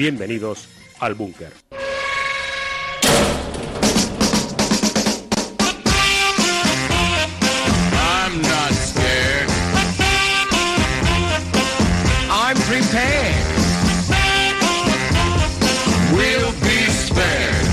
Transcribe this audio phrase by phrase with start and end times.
[0.00, 0.66] Bienvenidos
[0.98, 1.52] al búnker.
[16.14, 17.70] We'll be spared.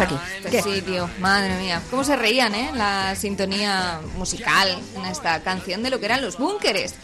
[0.00, 0.14] Aquí.
[0.50, 0.62] ¿Qué?
[0.62, 1.80] sitio, madre mía.
[1.90, 2.70] ¿Cómo se reían, eh?
[2.74, 6.94] La sintonía musical en esta canción de lo que eran los búnkeres.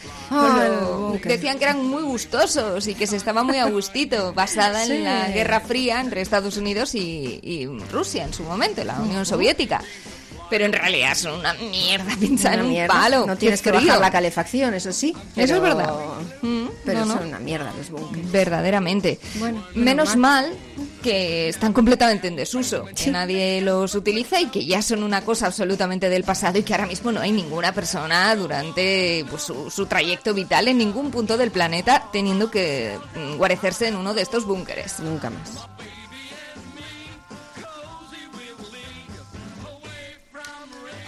[1.25, 4.93] Decían que eran muy gustosos y que se estaba muy a gustito, basada Sí.
[4.93, 9.25] en la Guerra Fría entre Estados Unidos y, y Rusia en su momento, la Unión
[9.27, 9.81] Soviética.
[10.55, 13.27] Pero en realidad son una mierda pinchada en un palo.
[13.27, 15.13] No tienes que bajar la calefacción, eso sí.
[15.35, 15.93] Eso es pero- verdad.
[16.43, 17.15] Mm, Pero no, no.
[17.15, 18.31] son una mierda los bunkers.
[18.31, 19.19] Verdaderamente.
[19.41, 20.53] Bueno, Menos menos mal
[21.03, 25.47] que están completamente en desuso, que nadie los utiliza y que ya son una cosa
[25.47, 29.87] absolutamente del pasado y que ahora mismo no hay ninguna persona durante pues, su, su
[29.87, 34.45] trayecto vital en ningún punto del planeta teniendo que mm, guarecerse en uno de estos
[34.47, 35.01] búnkeres.
[35.01, 35.67] Nunca más.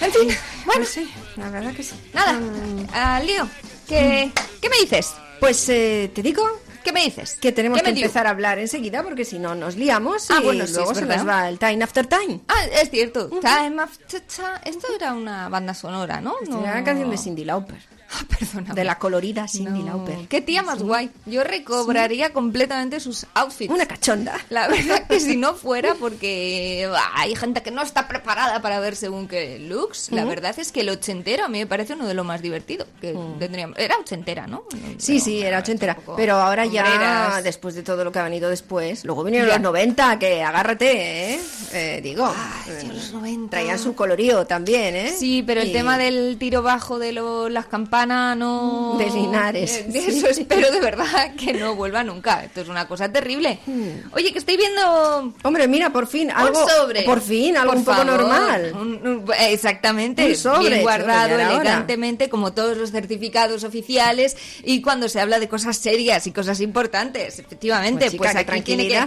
[0.06, 0.28] En fin,
[0.64, 1.94] bueno, Pues sí, la verdad que sí.
[2.12, 3.26] nada, Mm.
[3.26, 3.48] Lío,
[3.88, 5.12] ¿qué, ¿qué me dices?
[5.40, 6.42] Pues eh, te digo
[6.84, 7.36] ¿Qué me dices?
[7.40, 10.40] que tenemos ¿Qué que empezar a hablar enseguida porque si no nos liamos y Ah,
[10.40, 12.40] bueno, sí, luego se nos va el time after time.
[12.48, 13.28] Ah, es cierto.
[13.40, 14.60] Time after time.
[14.64, 16.36] Esto era una banda sonora, ¿no?
[16.40, 17.82] Esta Era una canción de Cindy Lauper,
[18.24, 18.74] perdóname.
[18.74, 19.86] de la colorida Cindy No.
[19.98, 20.28] Lauper.
[20.28, 21.10] Qué tía más guay.
[21.26, 23.72] Yo recobraría completamente sus outfits.
[23.72, 24.38] Una cachonda.
[24.50, 28.80] La verdad que si no fuera porque bah, hay gente que no está preparada para
[28.80, 32.06] ver según qué looks, la verdad es que el ochentero a mí me parece uno
[32.06, 33.78] de lo más divertido que tendríamos.
[33.78, 34.64] Era ochentera, ¿no?
[34.98, 35.96] Sí, Pero, sí, era ochentera.
[36.16, 37.44] Pero ahora ya, hombreras.
[37.44, 39.54] después de todo lo que ha venido después, luego vinieron Ya.
[39.54, 41.40] los 90, que agárrate, ¿eh?
[41.72, 43.50] Eh, digo, Ay, eh, los 90.
[43.50, 45.14] traían su colorío también, ¿eh?
[45.18, 48.96] Sí, pero el tema del tiro bajo de lo- las campanas no...
[48.98, 50.18] De Linares, de sí.
[50.18, 52.44] Eso espero de verdad que no vuelva nunca.
[52.44, 53.58] Esto es una cosa terrible.
[53.66, 54.12] Hmm.
[54.14, 57.02] Oye, que estoy viendo Hombre, mira, por fin, algo, un sobre.
[57.02, 58.12] por fin, algo Por un poco favor.
[58.20, 58.72] normal.
[58.74, 60.24] Un- un- exactamente.
[60.26, 64.36] Un sobre, bien guardado, elegantemente, como todos los certificados oficiales.
[64.64, 68.52] Y cuando se habla de cosas serias y cosas importantes, efectivamente, Pues, pues, chica, qué
[68.52, 69.06] aquí tiene que...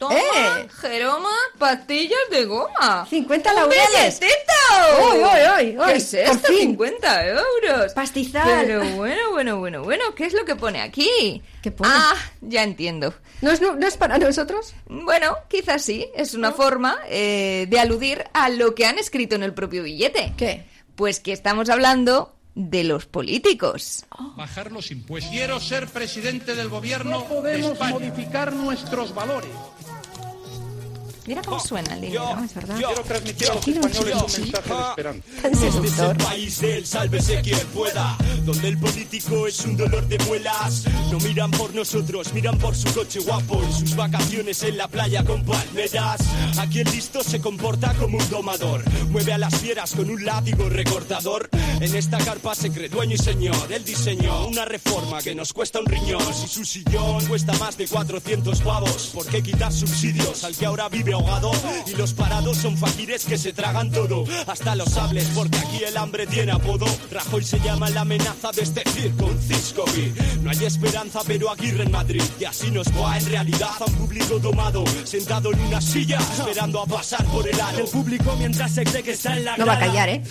[0.00, 0.68] Toma, ¡Eh!
[0.80, 1.28] Jeroma,
[1.58, 3.06] pastillas de goma.
[3.08, 4.18] 50 ¡Un laureles!
[4.18, 5.10] billetito!
[5.12, 5.24] ¡Uy, uy,
[5.74, 5.84] uy, uy!
[5.86, 6.48] ¿Qué es esto?
[6.48, 6.58] fin.
[6.70, 7.92] 50 euros.
[7.92, 8.64] Pastizal.
[8.66, 11.42] Pero bueno, bueno, bueno, bueno, ¿qué es lo que pone aquí?
[11.62, 11.90] ¿Qué pone?
[11.92, 13.12] Ah, ya entiendo.
[13.42, 14.72] ¿No es, no, no es para nosotros?
[14.86, 19.42] Bueno, quizás sí, es una forma eh, de aludir a lo que han escrito en
[19.42, 20.32] el propio billete.
[20.36, 20.64] ¿Qué?
[20.96, 24.04] Pues que estamos hablando de los políticos.
[24.36, 25.30] bajar los impuestos.
[25.30, 27.92] Quiero ser presidente del gobierno No podemos de España.
[27.92, 29.50] modificar nuestros valores.
[31.30, 32.36] Mira cómo suena el dinero.
[32.44, 32.76] Es verdad.
[32.76, 35.22] Quiero transmitir a los españoles un mensaje de esperanza.
[35.42, 36.16] Tan seductor.
[36.18, 40.86] país del sálvese quien pueda, donde el político es un dolor de muelas.
[41.12, 45.24] No miran por nosotros, miran por su coche guapo y sus vacaciones en la playa
[45.24, 46.20] con palmeras.
[46.58, 50.68] Aquí el listo se comporta como un domador, mueve a las fieras con un látigo
[50.68, 51.48] recortador.
[51.80, 55.78] En esta carpa se cree dueño y señor, él diseñó una reforma que nos cuesta
[55.78, 56.34] un riñón.
[56.34, 60.88] Si su sillón cuesta más de 400 pavos, ¿por qué quitar subsidios al que ahora
[60.88, 61.50] vive ahogado?
[61.86, 65.96] Y los parados son faquires que se tragan todo, hasta los sables, porque aquí el
[65.96, 66.86] hambre tiene apodo.
[67.10, 70.12] Rajoy se llama la amenaza de este circo, un.
[70.42, 73.92] No hay esperanza, pero Aguirre en Madrid, y así nos va en realidad a un
[73.94, 77.78] público domado, sentado en una silla, esperando a pasar por el aro.
[77.78, 80.22] El público mientras se cree que está en la No va a callar, ¿eh?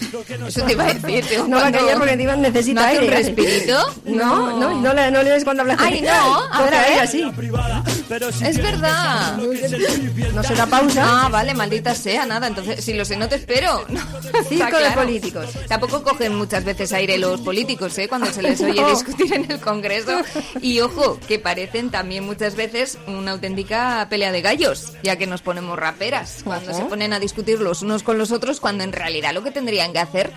[0.48, 1.26] Eso te iba a decir.
[1.28, 3.06] tío, No va a callar porque Iván necesita ¿No aire.
[3.06, 3.96] un respirito?
[4.06, 6.10] No, no, no, le, no le des cuando habla Ay, no,
[6.54, 7.00] ahora ver.
[7.02, 7.24] así.
[8.44, 9.40] Es verdad.
[9.54, 11.26] es No se da pausa.
[11.26, 12.48] Ah, vale, maldita sea, nada.
[12.48, 13.86] Entonces, si lo sé, no te espero.
[13.90, 14.02] No,
[14.44, 15.02] Circo está de claro.
[15.02, 15.50] políticos.
[15.68, 18.08] Tampoco cogen muchas veces aire los políticos, ¿eh?
[18.08, 18.90] Cuando se les oye No.
[18.92, 20.22] discutir en el Congreso.
[20.62, 25.42] Y ojo, que parecen también muchas veces una auténtica pelea de gallos, ya que nos
[25.42, 29.34] ponemos raperas cuando se ponen a discutir los unos con los otros, cuando en realidad
[29.34, 30.32] lo que tendrían que hacer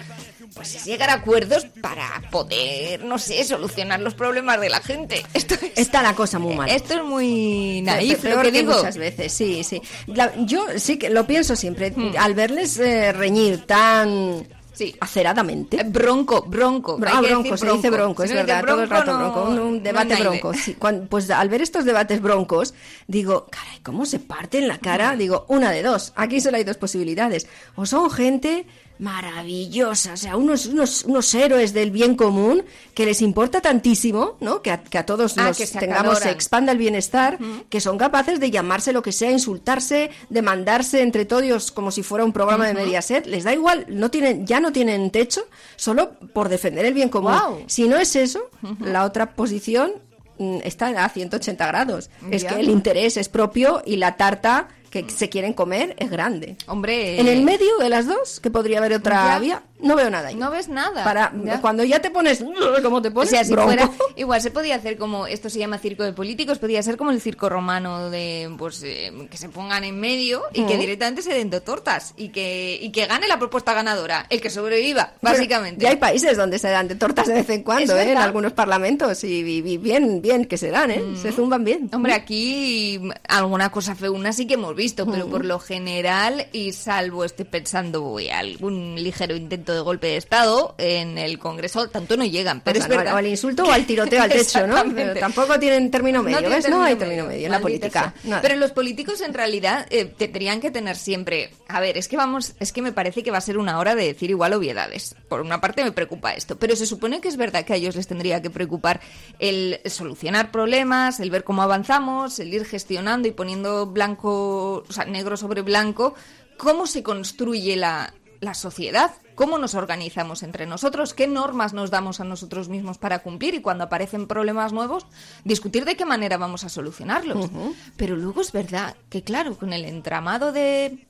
[0.54, 5.24] pues es llegar a acuerdos para poder, no sé, solucionar los problemas de la gente.
[5.34, 6.68] Esto es, Está la cosa muy mal.
[6.70, 8.74] esto es muy naif, lo que digo.
[8.74, 9.80] muchas veces, sí, sí.
[10.06, 11.90] La- yo sí que lo pienso siempre.
[11.90, 12.12] Hmm.
[12.18, 14.96] Al verles eh, reñir tan Sí.
[15.00, 15.76] aceradamente.
[15.80, 16.98] Eh, Bronco, bronco.
[17.06, 19.82] Ah, bronco, se dice bronco, Si es no verdad, todo el rato no- bronco, un,
[19.82, 20.54] debate bronco.
[20.54, 20.76] sí.
[21.10, 22.72] Pues al ver estos debates broncos,
[23.06, 25.14] digo, caray, ¿cómo se parten la cara?
[25.14, 27.46] Digo, una de dos, aquí solo hay dos posibilidades.
[27.74, 28.64] O son gente
[28.98, 34.62] maravillosa, o sea, unos, unos, unos héroes del bien común que les importa tantísimo, ¿no?
[34.62, 37.80] Que a, que a todos Ah, nos que se tengamos, se expanda el bienestar, que
[37.80, 42.24] son capaces de llamarse lo que sea, insultarse, de mandarse entre todos como si fuera
[42.24, 45.46] un programa de Mediaset, les da igual, no tienen, ya no tienen techo,
[45.76, 47.32] solo por defender el bien común.
[47.66, 48.50] Si no es eso,
[48.80, 49.92] la otra posición
[50.38, 52.10] mm, está a 180 grados.
[52.30, 56.56] Es que el interés es propio y la tarta que se quieren comer es grande.
[56.66, 59.38] Hombre, En el medio de las dos, que podría haber otra Ya.
[59.38, 60.34] vía, no veo nada ahí.
[60.34, 61.04] no ves nada.
[61.04, 61.60] Para, Ya.
[61.60, 62.42] cuando ya te pones,
[62.82, 63.68] como te O pones, sea, si bronco.
[63.72, 67.10] fuera, igual se podía hacer como, esto se llama circo de políticos, podía ser como
[67.10, 70.80] el circo romano de, pues, eh, que se pongan en medio y que Mm.
[70.80, 74.50] directamente se den de tortas y que, y que gane la propuesta ganadora, el que
[74.50, 75.82] sobreviva, básicamente.
[75.84, 78.12] Ya hay países donde se dan de tortas de vez en cuando, ¿eh?
[78.12, 79.42] en algunos parlamentos y,
[79.78, 81.02] bien, bien que se dan, ¿eh?
[81.20, 81.90] Se zumban bien.
[81.92, 86.72] Hombre, aquí mm, alguna cosa feuna sí que hemos visto, pero por lo general, y
[86.72, 91.88] salvo estoy pensando voy a algún ligero intento de golpe de Estado en el Congreso,
[91.88, 93.14] tanto no llegan, pero O sea, es no, verdad.
[93.14, 94.82] o al insulto o al tiroteo al techo, ¿no?
[94.94, 98.14] Pero tampoco tienen término medio, no hay término medio en la política.
[98.40, 101.50] Pero los políticos en realidad eh, tendrían que tener siempre.
[101.68, 103.94] A ver, es que vamos, es que me parece que va a ser una hora
[103.94, 105.14] de decir igual obviedades.
[105.28, 107.96] Por una parte me preocupa esto, pero se supone que es verdad que a ellos
[107.96, 109.00] les tendría que preocupar
[109.38, 115.04] el solucionar problemas, el ver cómo avanzamos, el ir gestionando y poniendo blanco, o sea,
[115.04, 116.14] negro sobre blanco,
[116.56, 122.18] cómo se construye la, la sociedad, cómo nos organizamos entre nosotros, qué normas nos damos
[122.18, 125.06] a nosotros mismos para cumplir y cuando aparecen problemas nuevos,
[125.44, 127.50] discutir de qué manera vamos a solucionarlos.
[127.96, 131.06] Pero luego es verdad que, claro, con el entramado de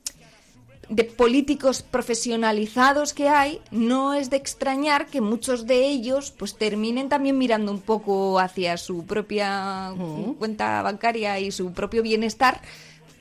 [0.91, 7.09] de políticos profesionalizados que hay, no es de extrañar que muchos de ellos pues terminen
[7.09, 9.95] también mirando un poco hacia su propia
[10.39, 12.61] cuenta bancaria y su propio bienestar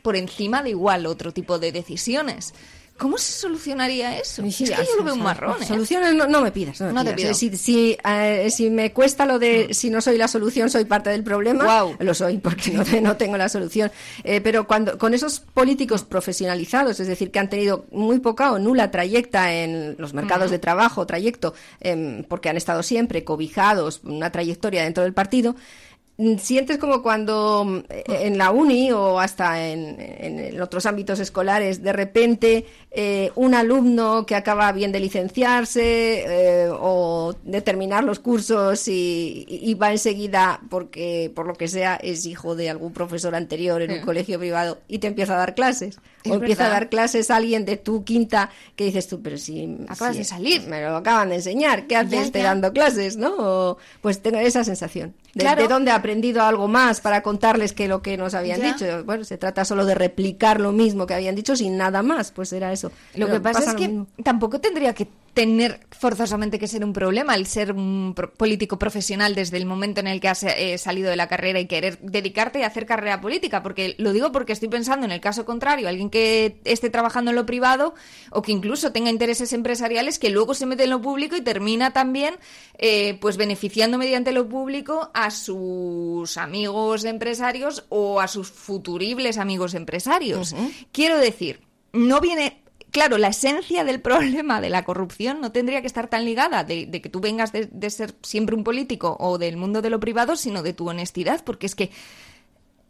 [0.02, 2.54] por encima de igual otro tipo de decisiones.
[2.98, 4.44] ¿Cómo se solucionaría eso?
[4.52, 5.66] Sí, es que yo lo veo un marrón, ¿eh?
[5.66, 6.80] Soluciones no, no me pidas.
[6.82, 7.40] No, me No te pidas.
[7.40, 7.52] pido.
[7.52, 11.10] Si, si, eh, si me cuesta lo de si no soy la solución, soy parte
[11.10, 11.96] del problema, Guau.
[12.00, 13.92] lo soy, porque no, te- no tengo la solución.
[14.24, 18.60] Eh, pero cuando con esos políticos profesionalizados, es decir, que han tenido muy poca o
[18.60, 24.32] nula trayecta en los mercados de trabajo, trayecto, em, porque han estado siempre cobijados, una
[24.32, 25.91] trayectoria dentro del partido, mm,
[26.40, 31.92] sientes como cuando mm, en la uni o hasta en, en- otros ámbitos escolares, de
[31.94, 38.88] repente eh, un alumno que acaba bien de licenciarse eh, o de terminar los cursos
[38.88, 43.82] y, y va enseguida porque por lo que sea es hijo de algún profesor anterior
[43.82, 45.98] en un colegio privado y te empieza a dar clases.
[46.24, 49.38] Es o empieza a dar clases a alguien de tu quinta que dices tú, pero
[49.38, 49.78] si...
[49.90, 50.68] Acabas si de salir.
[50.68, 52.44] Me lo acaban de enseñar, ¿qué haces Ya, ya.
[52.46, 53.34] dando clases, no?
[53.40, 55.14] O, pues tengo esa sensación.
[55.34, 55.62] De, Claro.
[55.64, 58.74] de dónde he aprendido algo más para contarles que lo que nos habían Ya.
[58.74, 59.04] dicho.
[59.06, 62.52] Bueno, se trata solo de replicar lo mismo que habían dicho sin nada más, pues
[62.54, 62.92] era eso.
[63.16, 64.08] Lo Pero que pasa, es que mismo.
[64.24, 69.34] tampoco tendría que tener forzosamente que ser un problema el ser un pro- político profesional
[69.34, 72.64] desde el momento en el que has eh, salido de la carrera y querer dedicarte
[72.64, 76.10] a hacer carrera política, porque lo digo porque estoy pensando en el caso contrario, alguien
[76.10, 77.94] que esté trabajando en lo privado
[78.32, 81.94] o que incluso tenga intereses empresariales que luego se mete en lo público y termina
[81.94, 82.36] también
[82.78, 89.76] eh, pues beneficiando mediante lo público a sus amigos empresarios o a sus futuribles amigos
[89.76, 90.56] empresarios.
[90.92, 91.62] Quiero decir,
[91.94, 92.61] no viene
[92.92, 96.86] claro, la esencia del problema de la corrupción no tendría que estar tan ligada de,
[96.86, 100.00] de que tú vengas de, de ser siempre un político o del mundo de lo
[100.00, 101.92] privado, sino de tu honestidad, porque es que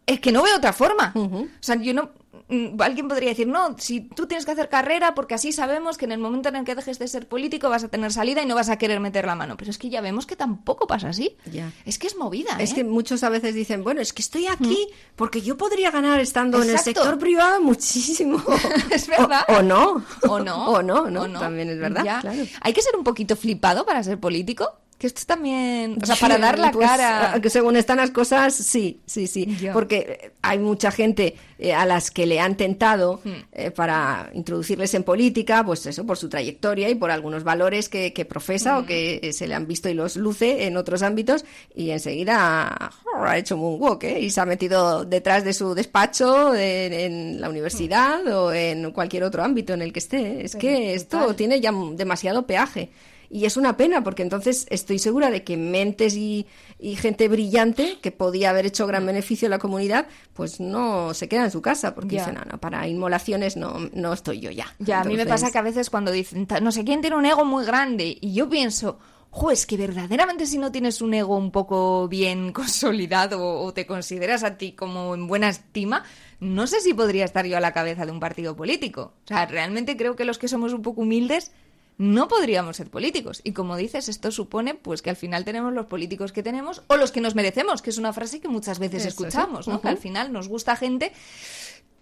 [0.06, 1.12] es que no veo otra forma.
[1.14, 2.10] O sea, yo no.
[2.48, 6.04] Mm, Alguien podría decir, no, si tú tienes que hacer carrera, porque así sabemos que
[6.04, 8.46] en el momento en el que dejes de ser político vas a tener salida y
[8.46, 9.56] no vas a querer meter la mano.
[9.56, 11.36] Pero es que ya vemos que tampoco pasa así.
[11.50, 11.72] Ya.
[11.84, 12.56] Es que es movida.
[12.58, 12.76] Es ¿eh?
[12.76, 16.62] que muchos a veces dicen, bueno, es que estoy aquí porque yo podría ganar estando
[16.62, 18.42] en el sector privado muchísimo.
[18.90, 19.44] Es verdad.
[19.48, 20.04] O, o no.
[20.28, 20.66] O no.
[20.72, 21.22] O no, ¿no?
[21.22, 21.40] o no.
[21.40, 22.42] También es verdad, claro.
[22.60, 24.81] Hay que ser un poquito flipado para ser político.
[25.02, 25.98] Que esto es también.
[26.00, 27.40] O sea, para dar la Pues, cara.
[27.42, 29.58] que según están las cosas, sí, sí, sí.
[29.72, 33.30] Porque eh, hay mucha gente eh, a las que le han tentado Hmm.
[33.52, 38.12] eh, para introducirles en política, pues eso, por su trayectoria y por algunos valores que,
[38.12, 38.82] que profesa Hmm.
[38.84, 41.44] o que eh, se le han visto y los luce en otros ámbitos.
[41.74, 44.20] Y enseguida oh, ha hecho moonwalk, ¿eh?
[44.20, 49.24] Y se ha metido detrás de su despacho en, en la universidad o en cualquier
[49.24, 50.44] otro ámbito en el que esté.
[50.44, 52.90] Es que esto tiene ya demasiado peaje.
[53.34, 56.46] Y es una pena, porque entonces estoy segura de que mentes y,
[56.78, 61.28] y gente brillante que podía haber hecho gran beneficio a la comunidad, pues no se
[61.28, 62.20] queda en su casa, porque Ya.
[62.26, 64.66] dicen, no, no, para inmolaciones no, no estoy yo ya.
[64.80, 67.16] Ya, a mí me pasa que a veces cuando dicen, "Ta- no sé quién tiene
[67.16, 68.98] un ego muy grande, y yo pienso,
[69.30, 72.52] jo, es que verdaderamente si no tienes un ego un poco bien
[72.92, 76.04] consolidado o te consideras a ti como en buena estima,
[76.40, 79.14] no sé si podría estar yo a la cabeza de un partido político.
[79.24, 81.52] O sea, realmente creo que los que somos un poco humildes
[81.98, 83.40] no podríamos ser políticos.
[83.44, 86.96] Y como dices, esto supone pues que al final tenemos los políticos que tenemos o
[86.96, 89.70] los que nos merecemos, que es una frase que muchas veces Eso, escuchamos, sí.
[89.70, 89.80] ¿no?
[89.80, 91.12] Que al final nos gusta gente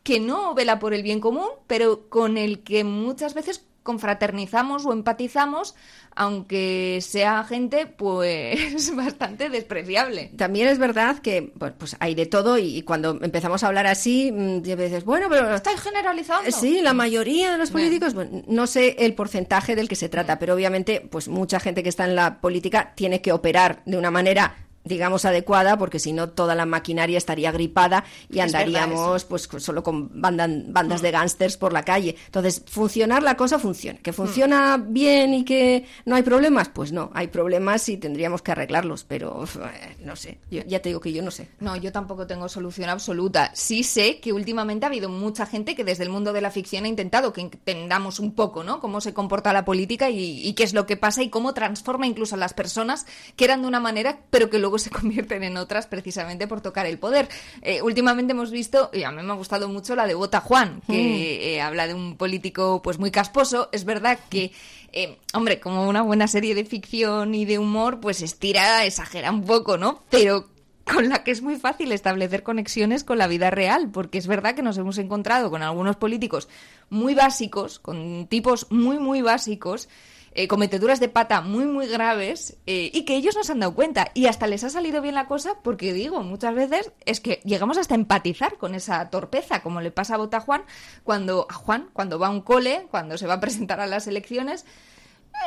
[0.02, 4.92] que no vela por el bien común, pero con el que muchas veces confraternizamos o
[4.92, 5.74] empatizamos,
[6.14, 10.30] aunque sea gente pues bastante despreciable.
[10.36, 14.30] También es verdad que pues hay de todo y, y cuando empezamos a hablar así,
[14.30, 16.48] mm, a veces, bueno, pero ¿Estáis generalizando?
[16.48, 20.08] Eh, Sí, la mayoría de los políticos, bueno, no sé el porcentaje del que se
[20.08, 23.96] trata, pero obviamente, pues mucha gente que está en la política tiene que operar de
[23.96, 29.48] una manera digamos adecuada porque si no toda la maquinaria estaría gripada y andaríamos pues
[29.58, 32.16] solo con bandan- bandas de gángsters por la calle.
[32.26, 33.98] Entonces funcionar la cosa funciona.
[34.00, 38.52] Que funciona bien y que no hay problemas pues no hay problemas y tendríamos que
[38.52, 40.38] arreglarlos pero eh, no sé.
[40.50, 41.48] Yo ya te digo que yo no sé.
[41.60, 43.50] No, yo tampoco tengo solución absoluta.
[43.54, 46.84] Sí sé que últimamente ha habido mucha gente que desde el mundo de la ficción
[46.84, 48.80] ha intentado que entendamos un poco, ¿no?
[48.80, 52.06] Cómo se comporta la política y, y qué es lo que pasa y cómo transforma
[52.06, 53.06] incluso a las personas
[53.36, 56.86] que eran de una manera, pero que luego se convierten en otras precisamente por tocar
[56.86, 57.28] el poder.
[57.62, 60.82] Eh, últimamente hemos visto, y a mí me ha gustado mucho la de Bota Juan,
[60.86, 63.68] que eh, habla de un político pues muy casposo.
[63.72, 64.52] Es verdad que
[64.92, 69.44] eh, hombre, como una buena serie de ficción y de humor, pues estira, exagera un
[69.44, 70.02] poco, ¿no?
[70.10, 70.48] Pero
[70.92, 74.54] con la que es muy fácil establecer conexiones con la vida real, porque es verdad
[74.54, 76.48] que nos hemos encontrado con algunos políticos
[76.88, 79.88] muy básicos, con tipos muy, muy básicos,
[80.32, 83.74] eh, cometeduras de pata muy, muy graves, eh, y que ellos no se han dado
[83.74, 84.10] cuenta.
[84.14, 87.78] Y hasta les ha salido bien la cosa, porque digo, muchas veces es que llegamos
[87.78, 90.62] hasta a empatizar con esa torpeza, como le pasa a Bota Juan
[91.02, 94.06] cuando, a Juan, cuando va a un cole, cuando se va a presentar a las
[94.06, 94.64] elecciones,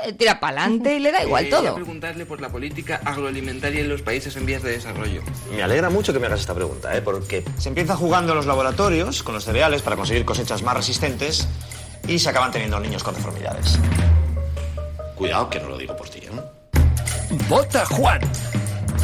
[0.06, 1.76] eh, tira para adelante y le da igual Eh, todo.
[1.76, 5.22] preguntarle por la política agroalimentaria en los países en vías de desarrollo.
[5.52, 7.02] Me alegra mucho que me hagas esta pregunta, ¿eh?
[7.02, 11.48] porque se empieza jugando en los laboratorios con los cereales para conseguir cosechas más resistentes
[12.08, 13.78] y se acaban teniendo niños con deformidades.
[15.16, 16.32] Cuidado, que no lo digo por ti, ¿eh?
[17.50, 18.22] Vota Juan.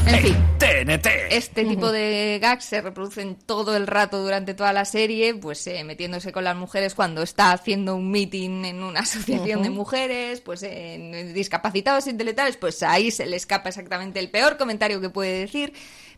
[0.08, 0.36] En fin.
[0.60, 1.08] TNT.
[1.30, 5.84] Este tipo de gags se reproducen todo el rato durante toda la serie, pues eh,
[5.84, 10.64] metiéndose con las mujeres cuando está haciendo un meeting en una asociación de mujeres, pues
[10.64, 15.74] en discapacitados intelectuales, pues ahí se le escapa exactamente el peor comentario que puede decir.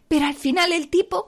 [0.08, 1.28] Pero al final el tipo,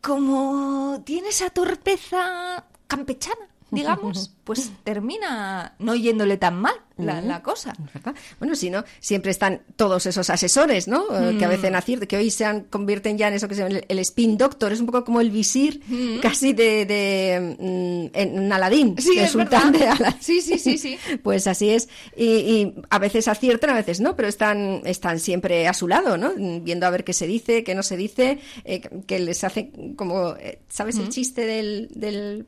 [0.00, 7.72] como tiene esa torpeza campechana, digamos, pues termina no yéndole tan mal la, la cosa.
[7.94, 8.14] ¿verdad?
[8.38, 11.04] Bueno, si no, siempre están todos esos asesores, ¿no?
[11.30, 11.50] Eh, Que a Mm.
[11.50, 13.98] veces aciertan, que hoy se han, convierten ya en eso que se llama el, el
[14.00, 15.80] spin doctor, es un poco como el visir
[16.20, 19.80] casi de, de mm, en, Aladín, Sí, el sultán verdad.
[19.80, 20.20] de Aladín.
[20.20, 20.98] Sí, sí, sí, sí.
[21.22, 21.88] Pues así es.
[22.16, 26.18] Y, y a veces aciertan, a veces no, pero están, están siempre a su lado,
[26.18, 26.32] ¿no?
[26.62, 30.34] Viendo a ver qué se dice, qué no se dice, eh, que les hace como,
[30.38, 32.46] eh, ¿sabes el chiste del, del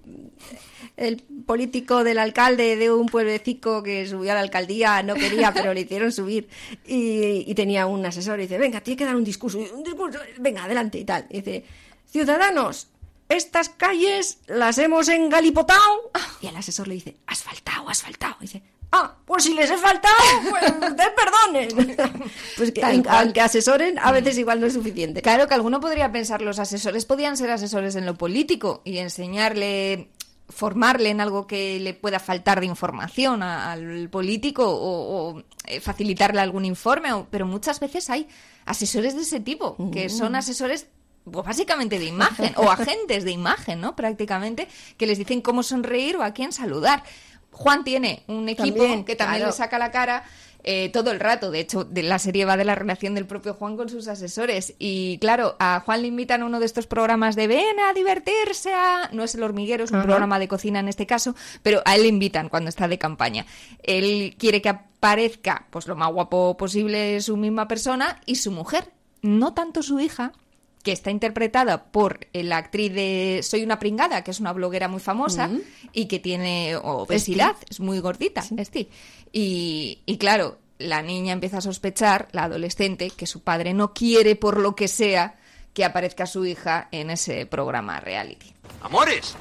[0.97, 5.75] el político del alcalde de un pueblecito que subió a la alcaldía, no quería, pero
[5.75, 6.49] le hicieron subir
[6.87, 10.18] y, y tenía un asesor y dice, venga, tiene que dar un discurso, un discurso,
[10.38, 11.26] venga, adelante y tal.
[11.30, 11.64] Y dice,
[12.11, 12.88] ciudadanos,
[13.28, 16.11] estas calles las hemos engalipotado.
[16.40, 18.37] Y el asesor le dice, asfaltado, asfaltado.
[18.40, 20.14] Y dice, ah, pues si les he faltado,
[20.50, 20.72] pues
[21.16, 21.96] perdonen.
[22.56, 25.22] pues que, aunque asesoren, a veces igual no es suficiente.
[25.22, 30.11] Claro que alguno podría pensar, los asesores podían ser asesores en lo político y enseñarle,
[30.54, 35.80] formarle en algo que le pueda faltar de información a- al político o, o, eh,
[35.80, 38.28] facilitarle algún informe, o- pero muchas veces hay
[38.66, 40.87] asesores de ese tipo, que son asesores
[41.25, 43.94] pues, básicamente de imagen o agentes de imagen, ¿no?
[43.94, 44.66] Prácticamente,
[44.97, 47.04] que les dicen cómo sonreír o a quién saludar.
[47.52, 49.52] Juan tiene un equipo También, que también claro.
[49.52, 50.25] le saca la cara
[50.64, 51.50] eh, todo el rato.
[51.50, 54.75] De hecho, de la serie va de la relación del propio Juan con sus asesores.
[54.78, 58.73] Y claro, a Juan le invitan a uno de estos programas de ven a divertirse.
[58.73, 59.11] a-".
[59.12, 62.02] No es el hormiguero, es un programa de cocina en este caso, pero a él
[62.02, 63.47] le invitan cuando está de campaña.
[63.83, 68.90] Él quiere que aparezca pues lo más guapo posible su misma persona y su mujer,
[69.21, 70.33] no tanto su hija,
[70.82, 74.88] que está interpretada por eh, la actriz de Soy una pringada, que es una bloguera
[74.88, 75.50] muy famosa
[75.92, 78.88] y que tiene obesidad, es muy gordita, Esti.
[79.32, 84.36] Y, y claro, la niña empieza a sospechar, la adolescente, que su padre no quiere,
[84.36, 85.36] por lo que sea,
[85.72, 88.52] que aparezca su hija en ese programa reality.
[88.82, 89.36] Amores.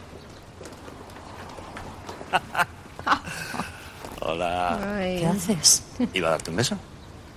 [4.21, 4.97] Hola.
[4.97, 5.19] Ay.
[5.19, 5.83] ¿Qué haces?
[6.13, 6.77] ¿Iba a darte un beso?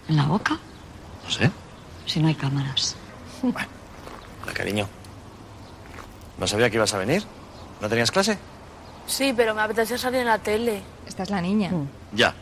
[0.08, 0.58] ¿En la boca?
[1.24, 1.50] No sé.
[2.06, 2.96] Si no hay cámaras.
[4.44, 4.86] Hola, cariño.
[6.38, 7.24] ¿No sabía que ibas a venir?
[7.80, 8.38] ¿No tenías clase?
[9.06, 10.82] Sí, pero me apetece salir en la tele.
[11.06, 11.70] Esta es la niña.
[12.12, 12.34] Ya.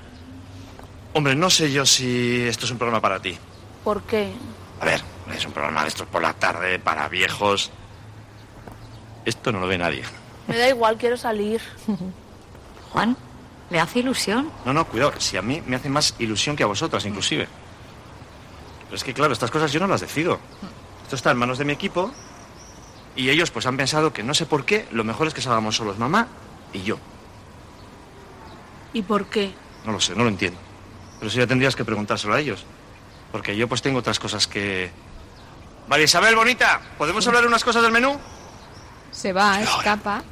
[1.14, 3.38] Hombre, no sé yo si esto es un programa para ti.
[3.84, 4.32] ¿Por qué?
[4.80, 5.00] A ver,
[5.32, 7.70] es un programa de estos por la tarde, para viejos.
[9.24, 10.02] Esto no lo ve nadie.
[10.48, 11.60] Me da igual, quiero salir.
[12.92, 13.16] Juan,
[13.70, 14.50] ¿le hace ilusión?
[14.64, 17.46] No, no, cuidado, si a mí me hace más ilusión que a vosotras, inclusive.
[18.86, 20.40] Pero es que, claro, estas cosas yo no las decido.
[21.12, 22.10] Esto está en manos de mi equipo
[23.14, 25.76] y ellos pues han pensado que no sé por qué, lo mejor es que salgamos
[25.76, 26.26] solos mamá
[26.72, 26.96] y yo.
[28.94, 29.52] ¿Y por qué?
[29.84, 30.58] No lo sé, no lo entiendo.
[31.18, 32.64] Pero eso ya tendrías que preguntárselo a ellos.
[33.30, 34.90] Porque yo pues tengo otras cosas que...
[35.86, 38.18] María Isabel, bonita, ¿podemos hablar unas cosas del menú?
[39.10, 40.22] Se va, escapa.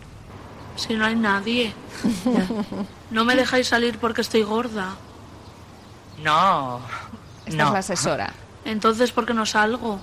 [0.77, 1.75] Si no hay nadie.
[3.11, 4.95] No me dejáis salir porque estoy gorda.
[6.23, 6.81] No.
[7.45, 8.33] Esta es la asesora.
[8.65, 10.01] Entonces, ¿por qué no salgo?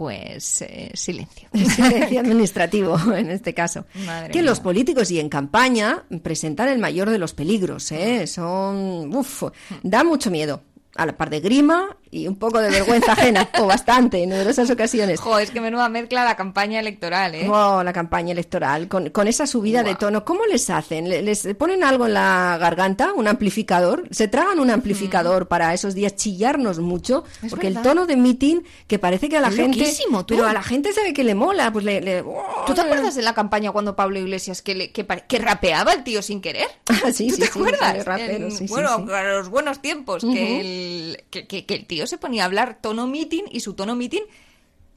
[0.00, 1.46] Pues eh, silencio.
[1.52, 3.84] Silencio administrativo en este caso.
[4.06, 4.48] Madre que mía.
[4.48, 8.26] los políticos y en campaña presentan el mayor de los peligros, ¿eh?
[8.26, 9.42] Son, uf,
[9.82, 10.62] da mucho miedo.
[10.96, 14.68] A la par de grima y un poco de vergüenza ajena, o bastante, en numerosas
[14.70, 15.20] ocasiones.
[15.20, 17.48] Jo, es que menuda mezcla la campaña electoral, ¿eh?
[17.48, 20.24] Oh, la campaña electoral, con, con esa subida de tono.
[20.24, 21.08] ¿Cómo les hacen?
[21.08, 23.12] ¿Le- ¿Les ponen algo en la garganta?
[23.14, 24.08] ¿Un amplificador?
[24.10, 27.24] ¿Se tragan un amplificador para esos días chillarnos mucho?
[27.42, 27.46] Mm.
[27.46, 27.90] Es Porque el verdad.
[27.90, 29.78] tono de meeting, que parece que a la Es gente...
[29.78, 30.34] loquísimo, tú.
[30.34, 32.00] Pero a la gente sabe que le mola, pues le...
[32.00, 32.24] le-
[32.66, 36.02] ¿Tú te acuerdas de la campaña cuando Pablo Iglesias que, le- que, que rapeaba el
[36.04, 36.66] tío sin querer?
[37.02, 38.04] Ah, sí, ¿Tú sí, te sí, acuerdas?
[38.04, 41.99] rapero, En- sí, bueno, a los buenos tiempos, que, el, que, que- que el tío
[42.06, 44.22] se ponía a hablar tono meeting y su tono meeting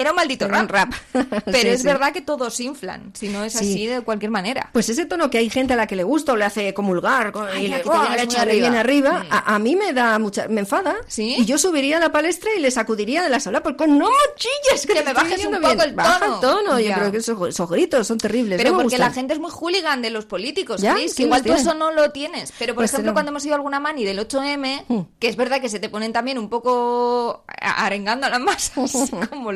[0.03, 0.69] era un maldito un rap.
[0.71, 0.93] rap.
[1.45, 1.87] Pero Sí, es sí.
[1.87, 3.59] verdad que todos inflan, si no es Sí.
[3.59, 4.69] así de cualquier manera.
[4.73, 7.31] Pues ese tono que hay gente a la que le gusta o le hace comulgar
[7.31, 7.91] con- Ay, y le, ¡oh!
[8.03, 8.45] de arriba.
[8.45, 10.47] bien arriba, a, a mí me da mucha...
[10.47, 10.95] me enfada.
[11.07, 11.35] ¿Sí?
[11.39, 14.85] Y yo subiría a la palestra y le sacudiría de la sala porque no chilles,
[14.85, 15.81] que, Que me bajes un poco bien".
[15.81, 16.35] el Baja tono.
[16.35, 18.57] el tono, yo creo que esos, esos gritos son terribles.
[18.57, 21.73] Pero no porque la gente es muy hooligan de los políticos, ¿Quién igual tú eso
[21.73, 22.51] no lo tienes.
[22.59, 24.99] Pero, por Pues ejemplo, cuando hemos ido a alguna mani del 8M, Mm.
[25.19, 28.91] que es verdad que se te ponen también un poco arengando a las masas,
[29.29, 29.51] como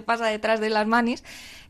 [0.00, 1.24] pasa detrás de las manis,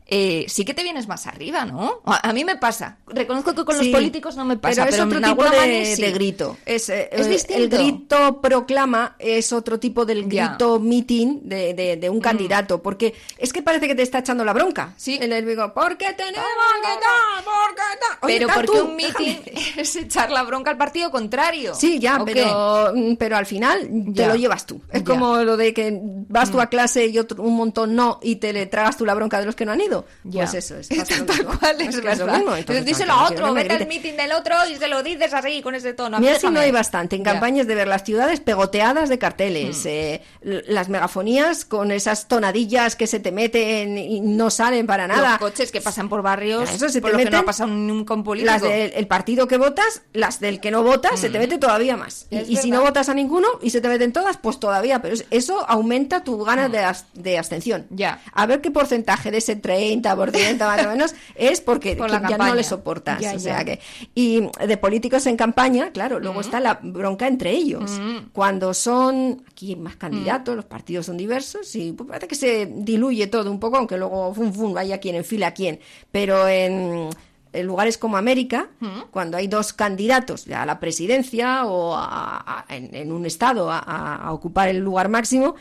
[0.07, 2.01] eh, sí que te vienes más arriba, ¿no?
[2.05, 2.97] A, a mí me pasa.
[3.07, 5.43] Reconozco que con Sí, los políticos no me pasa, pero pero, es otro en tipo
[5.49, 6.01] de, sí.
[6.01, 6.57] de grito.
[6.65, 7.63] Es, eh, Es eh, distinto.
[7.63, 10.25] El grito proclama es otro tipo del.
[10.25, 10.29] Mm.
[10.29, 14.43] grito meeting de, de- de un candidato, porque es que parece que te está echando
[14.45, 14.93] la bronca.
[14.97, 15.17] Sí.
[15.21, 16.45] El, el digo, ¿por qué tenemos
[16.81, 17.43] que tal?
[17.43, 18.17] ¿Por qué tal?
[18.21, 19.81] Oye, Pero porque tú, un meeting déjame.
[19.81, 21.73] es echar la bronca al partido contrario.
[21.75, 24.81] Sí, ya, pero, mm, pero al final te lo llevas tú.
[24.91, 25.01] Es.
[25.01, 25.05] Mm.
[25.05, 28.53] como lo de que vas tú a clase y otro, un montón no y te
[28.53, 29.94] le tragas tú la bronca de los que no han ido.
[30.23, 30.41] Ya.
[30.43, 30.87] Pues eso es.
[31.25, 32.37] Tal cual es, verdad.
[32.37, 35.33] mismo, Entonces díselo a otro, no vete al meeting del otro y se lo dices
[35.33, 36.19] así, con ese tono.
[36.19, 37.31] Mira si no hay bastante en Ya.
[37.31, 39.87] campañas de ver las ciudades pegoteadas de carteles, Mm.
[39.87, 45.31] eh, las megafonías con esas tonadillas que se te meten y no salen para nada.
[45.31, 47.69] Los coches que pasan por barrios, Eso se por te lo que no ha pasado
[47.69, 48.51] nunca un político.
[48.51, 51.97] Las del el partido que votas, las del que no votas, se te mete todavía
[51.97, 52.27] más.
[52.29, 52.37] Y.
[52.37, 55.01] Es y si no votas a ninguno y se te meten todas, pues todavía.
[55.01, 57.85] Pero es- eso aumenta tu ganas de, as- de abstención.
[57.89, 58.21] Ya.
[58.33, 59.55] A ver qué porcentaje de ese
[59.93, 62.49] 30% más o menos es porque Por ya campaña.
[62.49, 63.19] no le soportas.
[63.19, 63.65] Ya, o sea ya.
[63.65, 63.79] Que,
[64.13, 67.91] y de políticos en campaña, claro, luego está la bronca entre ellos.
[68.33, 70.57] Cuando son, aquí hay más candidatos, Mm.
[70.57, 74.33] los partidos son diversos y pues, parece que se diluye todo un poco, aunque luego
[74.73, 75.79] vaya quien enfila a quién.
[76.11, 77.09] Pero en
[77.63, 78.67] lugares como América,
[79.11, 84.31] cuando hay dos candidatos a la presidencia o a- a- en, en un estado a,
[84.31, 85.55] ocupar el lugar máximo,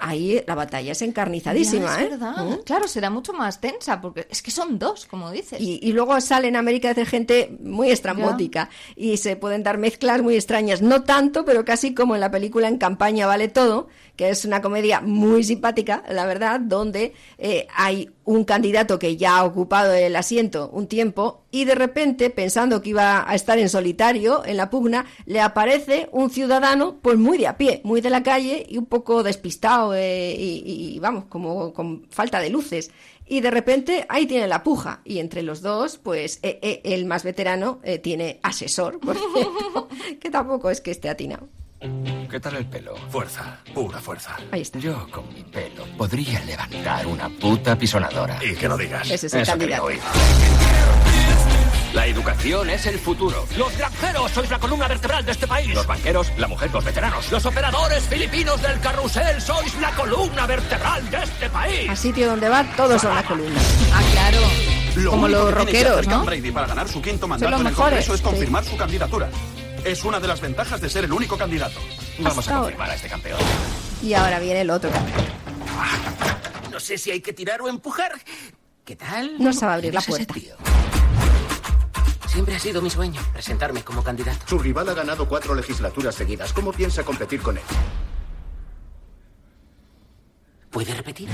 [0.00, 1.86] ahí la batalla es encarnizadísima.
[1.86, 2.08] Ya, es ¿eh?
[2.10, 2.44] verdad.
[2.44, 2.62] ¿Mm?
[2.64, 5.60] Claro, será mucho más tensa, porque es que son dos, como dices.
[5.60, 10.22] Y, y luego sale en América de gente muy estrambótica y se pueden dar mezclas
[10.22, 10.80] muy extrañas.
[10.82, 14.62] No tanto, pero casi como en la película En campaña vale todo, que es una
[14.62, 20.16] comedia muy simpática, la verdad, donde eh, hay un candidato que ya ha ocupado el
[20.16, 24.70] asiento un tiempo y de repente, pensando que iba a estar en solitario en la
[24.70, 28.78] pugna, le aparece un ciudadano pues muy de a pie, muy de la calle y
[28.78, 32.90] un poco despistado eh, y, vamos, como con falta de luces.
[33.26, 35.00] Y de repente ahí tiene la puja.
[35.04, 39.16] Y entre los dos, pues eh, eh, el más veterano eh, tiene asesor, por
[40.20, 41.48] que tampoco es que esté atinado.
[42.30, 42.96] ¿Qué tal el pelo?
[43.10, 44.36] Fuerza, pura fuerza.
[44.50, 44.78] Ahí está.
[44.78, 48.38] Yo con mi pelo podría levantar una puta pisonadora.
[48.42, 49.10] Y que lo digas.
[49.10, 49.88] Ese es el Eso candidato.
[51.92, 53.46] La educación es el futuro.
[53.56, 55.74] Los granjeros sois la columna vertebral de este país.
[55.74, 57.30] Los banqueros, la mujer, los veteranos.
[57.30, 61.88] Los operadores filipinos del carrusel sois la columna vertebral de este país.
[61.90, 63.60] Al sitio donde va, todos son la columna.
[63.92, 64.38] Ah, claro.
[64.96, 66.24] Lo Como los rockeros, ¿no?
[66.24, 68.24] Brady para ganar su quinto Son mandato los en el mejores, Congreso es sí.
[68.24, 69.28] confirmar su candidatura.
[69.84, 71.78] Es una de las ventajas de ser el único candidato.
[72.18, 72.62] Vamos Hasta a ahora.
[72.64, 73.38] confirmar a este campeón.
[74.02, 74.90] Y ahora viene el otro.
[76.70, 78.12] No sé si hay que tirar o empujar.
[78.84, 79.36] ¿Qué tal?
[79.38, 80.34] No sabe abrir la ¿Quién es ese puerta.
[80.34, 80.56] tío?
[82.28, 84.44] Siempre ha sido mi sueño presentarme como candidato.
[84.48, 86.52] Su rival ha ganado cuatro legislaturas seguidas.
[86.52, 87.62] ¿Cómo piensa competir con él?
[90.70, 91.28] ¿Puede repetir?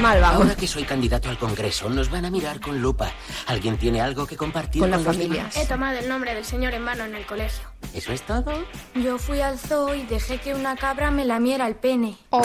[0.00, 0.42] Mal vamos.
[0.42, 3.10] Ahora que soy candidato al Congreso, nos van a mirar con lupa.
[3.46, 5.42] ¿Alguien tiene algo que compartir Con con, la los familia.
[5.44, 5.56] demás?
[5.56, 7.66] He tomado el nombre del señor en vano en el colegio.
[7.94, 8.52] ¿Eso es todo?
[8.94, 12.16] Yo fui al zoo y dejé que una cabra me lamiera el pene.
[12.30, 12.42] Oh,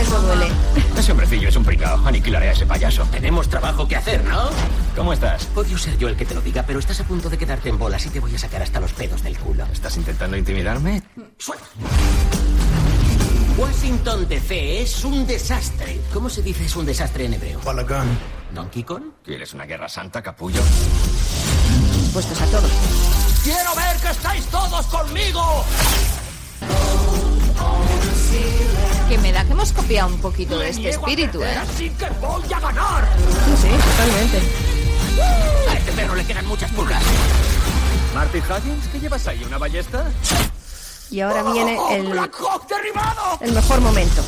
[0.00, 0.48] eso duele.
[0.98, 2.06] Ese hombrecillo es un pringao.
[2.06, 3.04] Aniquilaré a ese payaso.
[3.10, 4.50] Tenemos trabajo que hacer, ¿no?
[4.96, 5.48] ¿Cómo estás?
[5.54, 7.78] Odio ser yo el que te lo diga, pero estás a punto de quedarte en
[7.78, 9.64] bolas y te voy a sacar hasta los pedos del culo.
[9.72, 11.02] ¿Estás intentando intimidarme?
[11.38, 11.66] Suelta.
[13.58, 16.00] Washington DC es un desastre.
[16.14, 17.60] ¿Cómo se dice es un desastre en hebreo?
[17.64, 18.06] Balagán.
[18.54, 19.02] ¿Donkey Kong?
[19.24, 20.60] ¿Quieres una guerra santa, capullo?
[22.12, 22.70] Puestos a todos.
[23.42, 25.64] ¡Quiero ver que estáis todos conmigo!
[29.08, 31.56] Que me da que hemos copiado un poquito de este espíritu, ¿eh?
[31.56, 33.08] ¡Así que voy a ganar!
[33.16, 34.40] Sí, sí, totalmente.
[35.68, 37.02] A este perro le quedan muchas pulgas.
[38.14, 38.86] ¿Marty Huggins?
[38.92, 39.42] ¿Qué llevas ahí?
[39.42, 40.04] ¿Una ballesta?
[41.10, 42.06] Y ahora viene ¡Oh, el,
[43.40, 44.22] el mejor momento.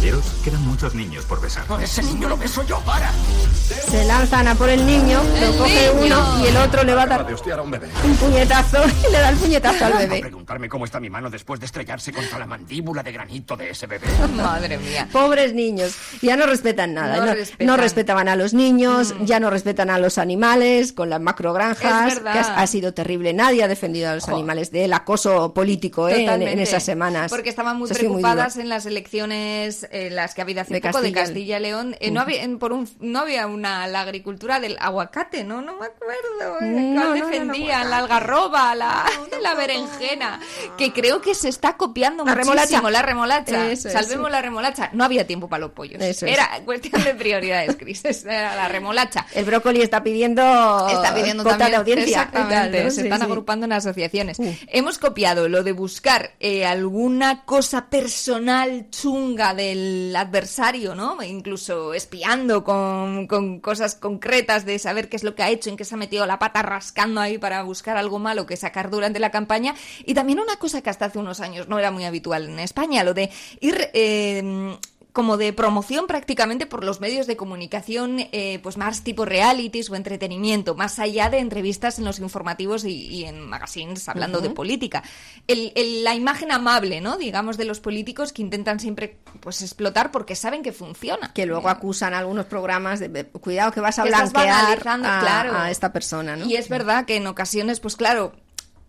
[0.00, 1.64] Caballeros, quedan muchos niños por besar.
[1.82, 3.12] Ese niño lo beso yo, para.
[3.12, 6.16] Se lanzan a por el niño, lo ¡El coge niño!
[6.16, 7.86] uno y el otro le va a dar de hostiar a un bebé.
[8.02, 10.20] un puñetazo y le da el puñetazo al A bebé.
[10.20, 13.86] preguntarme cómo está mi mano después de estrellarse contra la mandíbula de granito de ese
[13.86, 14.06] bebé.
[14.36, 15.06] Madre mía.
[15.12, 17.66] Pobres niños, ya no respetan nada, No no, respetan.
[17.66, 22.14] no respetaban a los niños, ya no respetan a los animales con las macrogranjas, Es
[22.16, 22.32] verdad.
[22.32, 23.34] que ha, ha sido terrible.
[23.34, 24.32] Nadie ha defendido a los Jo.
[24.34, 26.24] animales del acoso político ¿eh?
[26.24, 27.30] en, esas semanas.
[27.30, 30.80] Porque estaban muy Eso preocupadas en las elecciones, eh, las que ha habido hace De
[30.80, 31.58] poco de Castilla.
[31.58, 31.96] Y León.
[32.00, 35.60] Eh, no, había, en- por un, no había una, la agricultura del aguacate, ¿no?
[35.62, 36.58] No me acuerdo.
[36.60, 37.82] eh, No, ¿Cuál no, no, defendían?
[37.84, 39.04] no, la algarroba, la,
[39.42, 40.40] la berenjena.
[40.78, 42.54] Que creo que se está copiando La muchísimo.
[42.54, 42.90] remolacha.
[42.90, 43.70] La remolacha.
[43.70, 44.32] Eso es, Salvemos sí.
[44.32, 44.90] la remolacha.
[44.92, 46.00] No había tiempo para los pollos.
[46.02, 46.32] Eso es.
[46.34, 48.04] Era cuestión de prioridades, Cris.
[48.24, 49.26] Era la remolacha.
[49.34, 52.06] El brócoli está pidiendo, Está pidiendo también de audiencia.
[52.22, 52.90] Exactamente, Tal, ¿no?
[52.90, 53.24] se Sí, están sí.
[53.26, 54.38] agrupando en asociaciones.
[54.68, 56.32] Hemos copiado lo de buscar
[56.66, 59.79] alguna cosa personal chunga del
[60.16, 61.22] adversario, ¿no?
[61.22, 65.76] Incluso espiando con, con cosas concretas de saber qué es lo que ha hecho, en
[65.76, 69.20] qué se ha metido la pata rascando ahí para buscar algo malo que sacar durante
[69.20, 69.74] la campaña.
[70.04, 73.04] Y también una cosa que hasta hace unos años no era muy habitual en España,
[73.04, 73.90] lo de ir...
[73.92, 74.78] eh,
[75.12, 79.96] como de promoción prácticamente por los medios de comunicación, eh, pues más tipo realities o
[79.96, 85.02] entretenimiento, más allá de entrevistas en los informativos y, y en magazines hablando de política.
[85.46, 87.16] El- el- la imagen amable, ¿no?
[87.16, 91.32] Digamos, de los políticos que intentan siempre pues explotar porque saben que funciona.
[91.32, 95.56] Que luego acusan algunos programas de cuidado que vas a blanquear a, claro.
[95.56, 96.46] a esta persona, ¿no?
[96.46, 98.32] Y es verdad que en ocasiones, pues claro,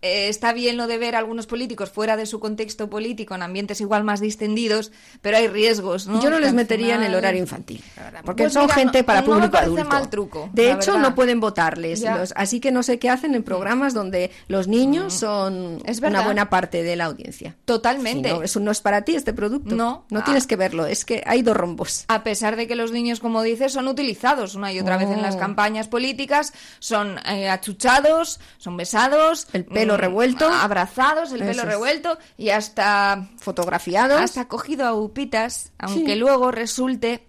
[0.02, 3.42] eh, está bien lo de ver a algunos políticos fuera de su contexto político, en
[3.42, 6.22] ambientes igual más distendidos, pero hay riesgos, ¿no?
[6.22, 7.82] Yo no les metería en el horario infantil,
[8.24, 9.84] porque Pues son mira, gente no- para no público adulto.
[9.84, 11.08] mal truco, de hecho, verdad.
[11.08, 12.02] no pueden votarles.
[12.02, 12.14] Mm.
[12.18, 16.22] los- así que no sé qué hacen en programas donde los niños son Es una
[16.22, 17.56] buena parte de la audiencia.
[17.64, 18.28] Totalmente.
[18.30, 19.74] Si no, eso no es para ti este producto.
[19.74, 20.04] No.
[20.10, 20.24] no Ah.
[20.24, 20.86] tienes que verlo.
[20.86, 22.04] Es que hay dos rombos.
[22.08, 25.22] A pesar de que los niños, como dices, son utilizados una y otra vez en
[25.22, 25.38] las Oh.
[25.38, 30.48] campañas políticas, son eh, achuchados, son besados, El pelo revuelto.
[30.48, 31.68] abrazados, el Eso pelo es.
[31.68, 34.20] revuelto y hasta Fotografiados.
[34.20, 36.18] hasta cogido a upitas, aunque Sí.
[36.18, 37.26] luego resulte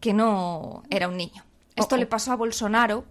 [0.00, 1.44] que no era un niño.
[1.74, 2.00] Esto Oh, oh.
[2.00, 3.04] le pasó a Bolsonaro,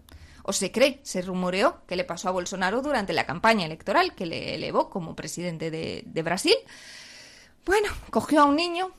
[0.43, 4.25] o se cree, se rumoreó que le pasó a Bolsonaro durante la campaña electoral que
[4.27, 6.55] le elevó como presidente de, de Brasil.
[7.65, 8.91] Bueno, cogió a un niño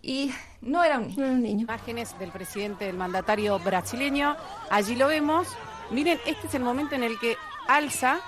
[0.00, 1.62] y no era un niño.
[1.62, 4.36] Imágenes del presidente, del mandatario brasileño.
[4.70, 5.48] Allí lo vemos.
[5.90, 8.20] Miren, este es el momento en el que alza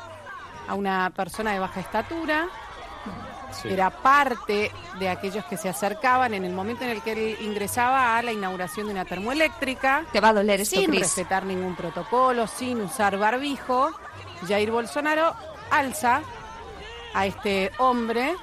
[0.68, 2.48] a una persona de baja estatura.
[3.62, 3.68] Sí.
[3.70, 8.18] Era parte de aquellos que se acercaban en el momento en el que él ingresaba
[8.18, 10.04] a la inauguración de una termoeléctrica.
[10.12, 13.90] Te va a doler esto, Sin respetar ningún protocolo, sin usar barbijo.
[14.46, 15.34] Jair Bolsonaro
[15.70, 16.20] alza
[17.14, 18.34] a este hombre.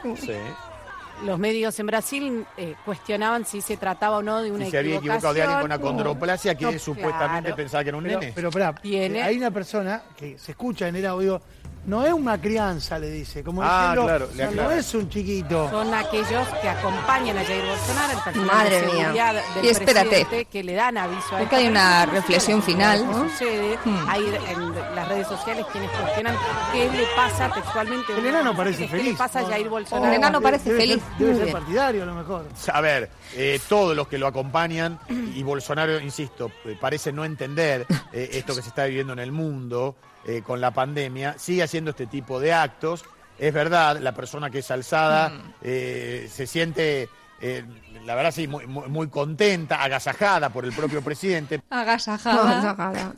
[1.23, 4.79] Los medios en Brasil eh, cuestionaban si se trataba o no de una Si se
[4.79, 7.55] había equivocado de alguien con una condroplasia que No, supuestamente claro.
[7.55, 8.33] pensaba que era un Pero, nene.
[8.35, 8.49] pero
[8.83, 11.41] eh, hay una persona que se escucha en el audio,
[11.85, 15.69] no es una crianza, le dice, como Ah, diciendo, claro, le no, es un chiquito.
[15.69, 19.33] Son aquellos que acompañan a Jair Bolsonaro, el personal Madre de mía.
[19.55, 20.45] del Y espérate.
[20.51, 23.29] que le dan aviso a que hay una reflexión final, ¿Qué ¿no?
[23.29, 23.79] sucede?
[23.85, 24.09] Hmm.
[24.09, 26.35] Hay en las redes sociales quienes cuestionan
[26.73, 28.13] qué le pasa textualmente.
[28.17, 29.05] El enano parece ¿Qué feliz.
[29.11, 29.71] le pasa a Jair no.
[29.71, 30.07] Bolsonaro?
[30.07, 31.03] El enano parece debe feliz.
[31.17, 32.45] ser- debe ser partidario a lo mejor.
[32.73, 37.85] A ver, eh, todos los que lo acompañan, y Bolsonaro, insisto, eh, parece no entender
[38.11, 39.95] eh, esto que se está viviendo en el mundo
[40.25, 43.05] eh, con la pandemia, sigue haciendo este tipo de actos.
[43.37, 45.53] Es verdad, la persona que es alzada Mm.
[45.61, 47.09] eh, se siente,
[47.41, 47.63] eh,
[48.05, 51.61] la verdad sí, muy, muy- muy contenta, agasajada por el propio presidente.
[51.69, 52.59] Agasajada.
[52.59, 53.13] Agasajada.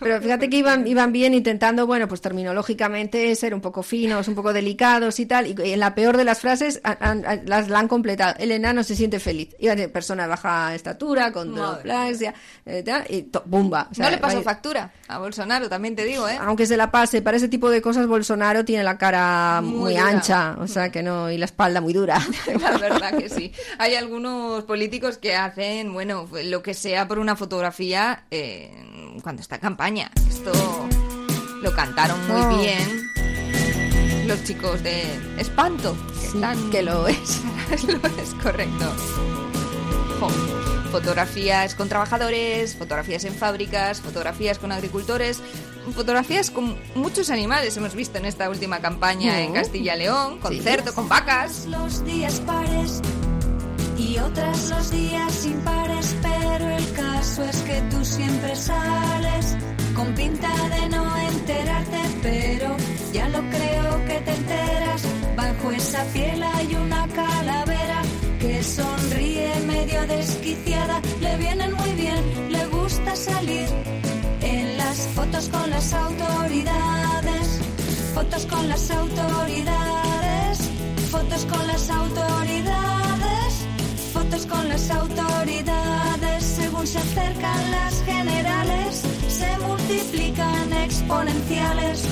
[0.00, 4.34] Pero fíjate que iban, iban bien intentando, bueno, pues terminológicamente ser un poco finos, un
[4.34, 5.46] poco delicados y tal.
[5.46, 8.34] Y en la peor de las frases han- han- han- las la han completado.
[8.38, 9.54] El enano se siente feliz.
[9.58, 12.34] Iba a ser persona de baja estatura, con doplasia,
[12.66, 13.88] eh, y to- ¡bumba!
[13.90, 16.38] O sea, no le pasó vaya- factura a Bolsonaro, también te digo, ¿eh?
[16.40, 19.96] aunque se la pase para ese tipo de cosas, Bolsonaro tiene la cara Muy muy,
[19.96, 22.18] ancha, o sea que no, y la espalda muy dura.
[22.62, 23.52] La verdad que sí.
[23.78, 23.94] Hay
[24.26, 28.70] algunos políticos que hacen, bueno, lo que sea por una fotografía eh,
[29.22, 30.10] cuando está en campaña.
[30.28, 30.52] Esto
[31.60, 32.58] lo cantaron muy Oh.
[32.60, 35.02] bien los chicos de
[35.38, 35.96] Espanto.
[36.20, 37.40] Que, están- que lo es.
[37.86, 38.92] lo es correcto.
[40.20, 40.28] Jo.
[40.92, 45.40] Fotografías con trabajadores, fotografías en fábricas, fotografías con agricultores,
[45.94, 49.54] fotografías con muchos animales hemos visto en esta última campaña en.
[49.54, 50.60] Castilla y León, con Sí.
[50.92, 51.66] con vacas.
[51.66, 53.00] Los días pares
[54.02, 59.56] y otras los días impares, pero el caso es que tú siempre sales
[59.94, 62.76] con pinta de no enterarte, pero
[63.12, 65.02] ya lo creo que te enteras.
[65.36, 68.02] Bajo esa piel hay una calavera
[68.40, 73.68] que sonríe medio desquiciada, le vienen muy bien, le gusta salir
[74.40, 77.60] en las fotos con las autoridades,
[78.14, 80.58] fotos con las autoridades,
[81.10, 83.01] fotos con las autoridades,
[84.52, 86.44] con las autoridades.
[86.44, 92.04] Según se acercan las generales, se multiplican exponenciales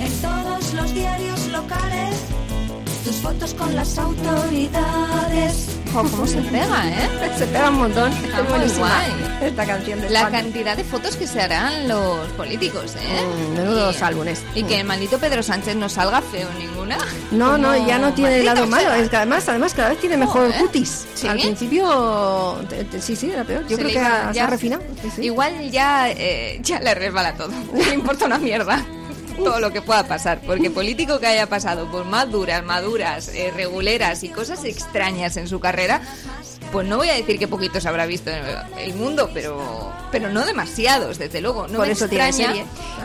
[0.00, 2.16] en todos los diarios locales.
[3.04, 5.68] Tus fotos con las autoridades.
[5.92, 7.08] Jo, ¿Cómo se pega, eh?
[7.38, 8.12] Se pega un montón.
[8.12, 9.12] Está es muy guay.
[9.42, 10.38] esta canción de La Espanto.
[10.38, 13.26] cantidad de fotos que se harán los políticos, ¿eh?
[13.26, 14.42] Mm, menudos álbumes.
[14.54, 16.98] Y que el maldito Pedro Sánchez no salga feo ninguna.
[17.32, 18.92] No, no, ya no tiene maldita lado malo.
[18.94, 21.06] Es que además, además cada vez tiene mejor cutis.
[21.14, 21.26] ¿Sí?
[21.26, 23.62] Al principio, te- te- sí, sí, era peor.
[23.66, 24.82] Yo Se creo que ha, se ya- ha refinado.
[25.02, 25.22] Sí, sí.
[25.22, 27.50] Igual ya, eh, ya le resbala todo.
[27.72, 28.84] No le importa una mierda
[29.36, 30.40] todo lo que pueda pasar.
[30.40, 35.60] Porque político que haya pasado por maduras, maduras, eh, reguleras y cosas extrañas en su
[35.60, 36.02] carrera,
[36.72, 38.44] pues no voy a decir que poquitos habrá visto en
[38.78, 41.66] el mundo, pero, pero no demasiados, desde luego.
[41.66, 42.52] No Por me eso extraña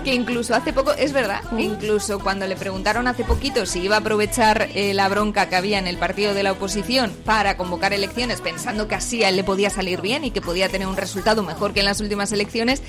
[0.03, 3.99] que incluso hace poco, es verdad, incluso cuando le preguntaron hace poquito si iba a
[3.99, 8.39] aprovechar eh, la bronca que había en el partido de la oposición para convocar elecciones,
[8.39, 11.41] pensando que así a él le podía salir bien y que podía tener un resultado
[11.41, 12.83] mejor que en las últimas elecciones,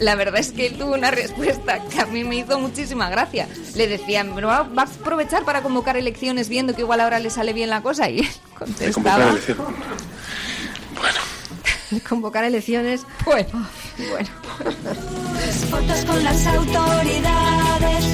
[0.00, 3.46] la verdad es que él tuvo una respuesta que a mí me hizo muchísima gracia.
[3.74, 7.30] Le decían, ¿pero va, va a aprovechar para convocar elecciones viendo que igual ahora le
[7.30, 8.08] sale bien la cosa?
[8.08, 9.36] Y él contestaba...
[12.08, 13.02] Convocar elecciones.
[13.24, 13.46] Pues,
[14.10, 14.28] bueno.
[15.70, 18.04] Fotos con las autoridades,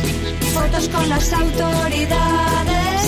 [0.54, 3.00] fotos con las autoridades,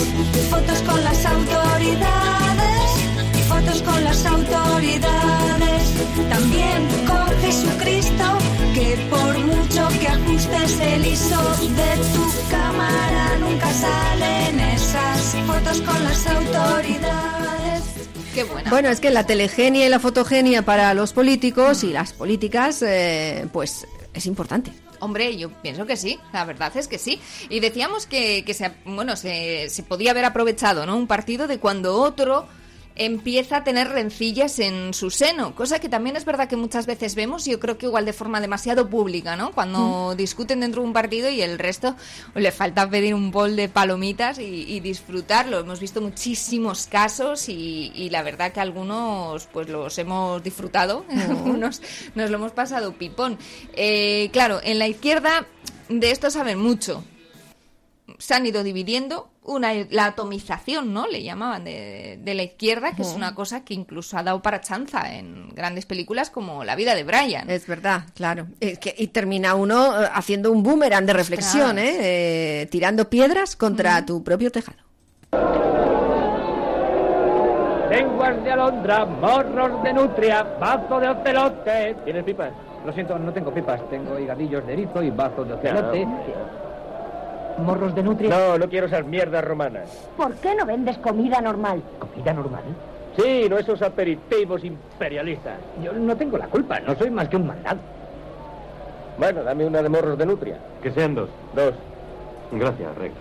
[0.50, 2.92] fotos con las autoridades,
[3.48, 5.88] fotos con las autoridades.
[6.28, 8.38] También con Jesucristo,
[8.78, 16.04] que por mucho que ajustes el ISO de tu cámara, nunca salen esas fotos con
[16.04, 17.82] las autoridades.
[18.34, 18.70] Qué buena.
[18.70, 23.48] Bueno, es que la telegenia y la fotogenia para los políticos y las políticas, eh,
[23.52, 24.70] pues es importante.
[25.00, 27.20] Hombre, yo pienso que sí, la verdad es que sí.
[27.48, 30.96] Y decíamos que, que se, bueno, se, se podía haber aprovechado ¿no?
[30.96, 32.46] un partido de cuando otro
[32.98, 37.14] empieza a tener rencillas en su seno, cosa que también es verdad que muchas veces
[37.14, 39.52] vemos, y yo creo que igual de forma demasiado pública, ¿no?
[39.52, 41.96] Cuando discuten dentro de un partido y el resto
[42.34, 45.60] le falta pedir un bol de palomitas y, y disfrutarlo.
[45.60, 51.80] Hemos visto muchísimos casos y, y la verdad que algunos pues los hemos disfrutado, algunos
[52.14, 53.38] nos lo hemos pasado pipón.
[53.74, 55.46] Eh, claro, en la izquierda
[55.88, 57.04] de esto saben mucho.
[58.18, 61.06] Se han ido dividiendo una la atomización, ¿no?
[61.06, 64.60] Le llamaban de, de la izquierda, que es una cosa que incluso ha dado para
[64.60, 67.48] chanza en grandes películas como La vida de Brian.
[67.48, 68.48] Es verdad, claro.
[68.60, 71.78] Es que, y termina uno eh, haciendo un boomerang de reflexión.
[71.78, 71.96] ¿eh?
[72.00, 74.78] Eh, tirando piedras contra tu propio tejado.
[77.90, 81.96] Lenguas de alondra, morros de nutria, bazo de ocelote.
[82.04, 82.52] ¿Tienes pipas?
[82.84, 83.80] Lo siento, no tengo pipas.
[83.88, 86.06] Tengo higadillos de erizo y bazos de ocelote.
[87.58, 88.30] Morros de nutria.
[88.30, 89.88] No, no quiero esas mierdas romanas.
[90.16, 91.82] ¿Por qué no vendes comida normal?
[91.98, 92.62] ¿Comida normal?
[93.16, 95.58] Sí, no esos aperitivos imperialistas.
[95.82, 97.78] Yo no tengo la culpa, no soy más que un mandado.
[99.18, 100.58] Bueno, dame una de morros de nutria.
[100.82, 101.28] Que sean dos.
[101.54, 101.74] Dos.
[102.52, 103.14] Gracias, Rex.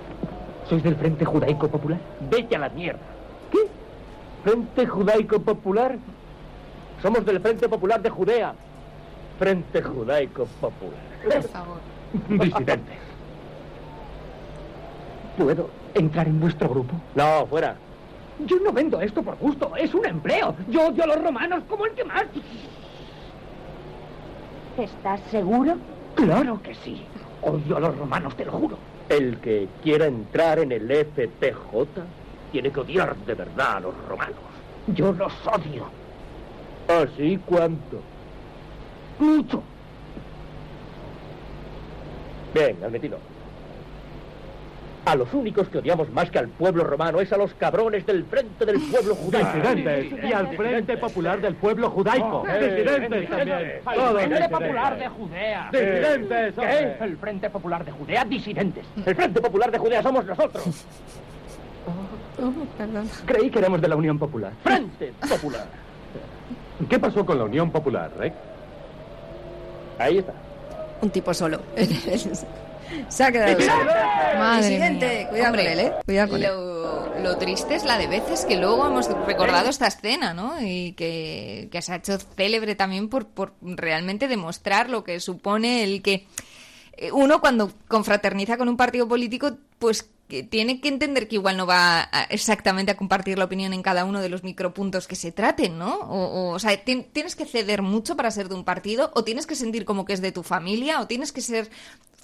[0.70, 2.00] ¿Sois del Frente Judaico Popular?
[2.30, 3.00] Vete a la mierda.
[3.52, 3.60] ¿Qué?
[4.44, 5.98] ¿Frente Judaico Popular?
[7.02, 8.54] Somos del Frente Popular de Judea.
[9.40, 11.00] Frente Judaico Popular.
[11.24, 11.78] Por favor.
[12.30, 13.07] Disidentes.
[15.38, 16.96] ¿Puedo entrar en vuestro grupo?
[17.16, 17.76] No, fuera.
[18.46, 20.56] Yo no vendo esto por gusto, es un empleo.
[20.70, 22.26] Yo odio a los romanos como el que más.
[24.78, 25.76] ¿Estás seguro?
[26.16, 27.04] Claro que sí.
[27.42, 28.78] Odio a los romanos, te lo juro.
[29.10, 32.02] El que quiera entrar en el FPJ
[32.52, 34.36] tiene que odiar de verdad a los romanos.
[34.88, 35.86] Yo los odio.
[36.88, 38.02] ¿Así cuánto?
[39.20, 39.62] Mucho.
[42.54, 43.18] Bien, admitido.
[45.08, 48.26] A los únicos que odiamos más que al pueblo romano es a los cabrones del
[48.26, 49.54] Frente del Pueblo Judaico.
[49.54, 52.44] Disidentes, y al Frente Popular del Pueblo Judaico.
[52.46, 53.58] Disidentes también.
[53.58, 54.50] El Frente disidentes.
[54.50, 55.70] Popular de Judea.
[55.72, 56.98] Disidentes, ¿Qué?
[57.00, 58.86] El Frente Popular de Judea, disidentes.
[59.06, 60.86] El Frente Popular de Judea somos nosotros.
[63.26, 64.52] Creí que éramos de la Unión Popular.
[64.62, 65.68] Frente Popular.
[66.90, 68.36] ¿Qué pasó con la Unión Popular, Rex?
[70.00, 70.34] Ahí está.
[71.02, 71.62] Un tipo solo.
[73.10, 73.58] Se ha quedado.
[74.38, 75.28] Madre.
[75.30, 75.94] Cuidado Hombre, con él, ¿eh?
[76.06, 76.48] Cuidado con él.
[76.50, 80.62] lo, lo triste es la de veces que luego hemos recordado esta escena, ¿no?
[80.62, 85.84] Y que, que se ha hecho célebre también por, por realmente demostrar lo que supone
[85.84, 86.26] el que
[86.94, 91.56] eh, uno cuando confraterniza con un partido político, pues que tiene que entender que igual
[91.58, 95.32] no va exactamente a compartir la opinión en cada uno de los micropuntos que se
[95.32, 95.96] traten, ¿no?
[95.96, 99.48] O, o, sea, ti- tienes que ceder mucho para ser de un partido, o tienes
[99.48, 101.70] que sentir como que es de tu familia, o tienes que ser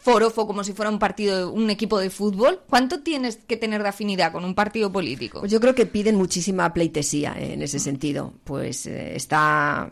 [0.02, 2.60] forofo como si fuera un partido, un equipo de fútbol.
[2.70, 5.40] ¿Cuánto tienes que tener de afinidad con un partido político?
[5.40, 8.34] Pues yo creo que piden muchísima pleitesía en ese sentido.
[8.44, 9.90] Pues eh, está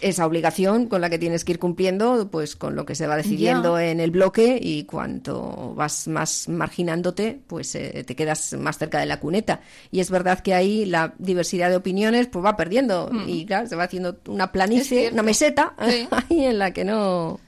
[0.00, 3.16] esa obligación con la que tienes que ir cumpliendo, pues con lo que se va
[3.16, 8.98] decidiendo en el bloque y cuanto vas más marginándote, pues eh, te quedas más cerca
[9.00, 9.60] de la cuneta.
[9.90, 13.28] Y es verdad que ahí la diversidad de opiniones pues va perdiendo Mm.
[13.28, 16.08] y claro, se va haciendo una planicie, una meseta Sí.
[16.10, 17.40] ahí en la que no...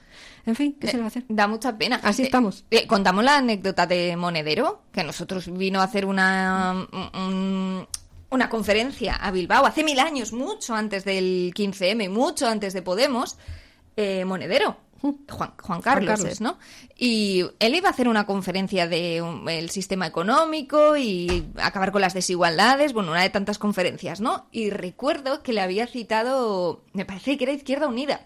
[0.45, 1.23] En fin, ¿qué se le va a hacer?
[1.29, 2.01] Da mucha pena.
[2.03, 2.65] Así Eh, estamos.
[2.69, 7.87] eh, contamos la anécdota de Monedero, que nosotros vino a hacer una, un-
[8.33, 13.37] una conferencia a Bilbao hace mil años, mucho antes del 15M, mucho antes de Podemos.
[13.95, 14.77] eh, Monedero.
[15.29, 16.31] Juan, Juan Carlos, Carlos.
[16.31, 16.57] es, ¿no?
[16.97, 21.99] Y él iba a hacer una conferencia de um, el sistema económico y acabar con
[21.99, 24.47] las desigualdades, bueno, una de tantas conferencias, ¿no?
[24.53, 28.21] Y recuerdo que le había citado, me parece que era Izquierda Unida.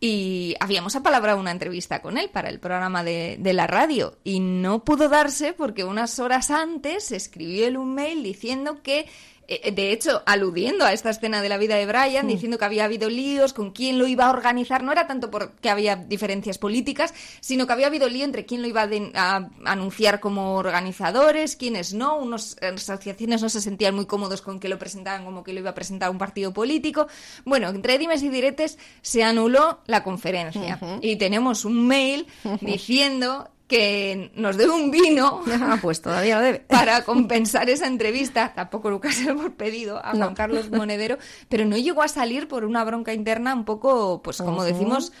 [0.00, 4.40] Y habíamos apalabrado una entrevista con él para el programa de, de la radio y
[4.40, 9.06] no pudo darse porque unas horas antes escribió él un mail diciendo que,
[9.48, 13.08] de hecho, aludiendo a esta escena de la vida de Brian, diciendo que había habido
[13.08, 17.66] líos, con quién lo iba a organizar, no era tanto porque había diferencias políticas, sino
[17.66, 21.94] que había habido lío entre quién lo iba a, de- a anunciar como organizadores, quiénes
[21.94, 25.60] no, unas asociaciones no se sentían muy cómodos con que lo presentaran como que lo
[25.60, 27.08] iba a presentar un partido político.
[27.46, 30.78] Bueno, entre dimes y diretes se anuló la conferencia.
[31.00, 32.26] Y tenemos un mail
[32.60, 36.58] diciendo que nos debe un vino Ah, pues todavía lo debe.
[36.68, 38.52] para compensar esa entrevista.
[38.54, 40.24] Tampoco nunca se lo hemos pedido a No.
[40.24, 44.38] Juan Carlos Monedero, pero no llegó a salir por una bronca interna un poco, pues
[44.38, 45.12] como decimos,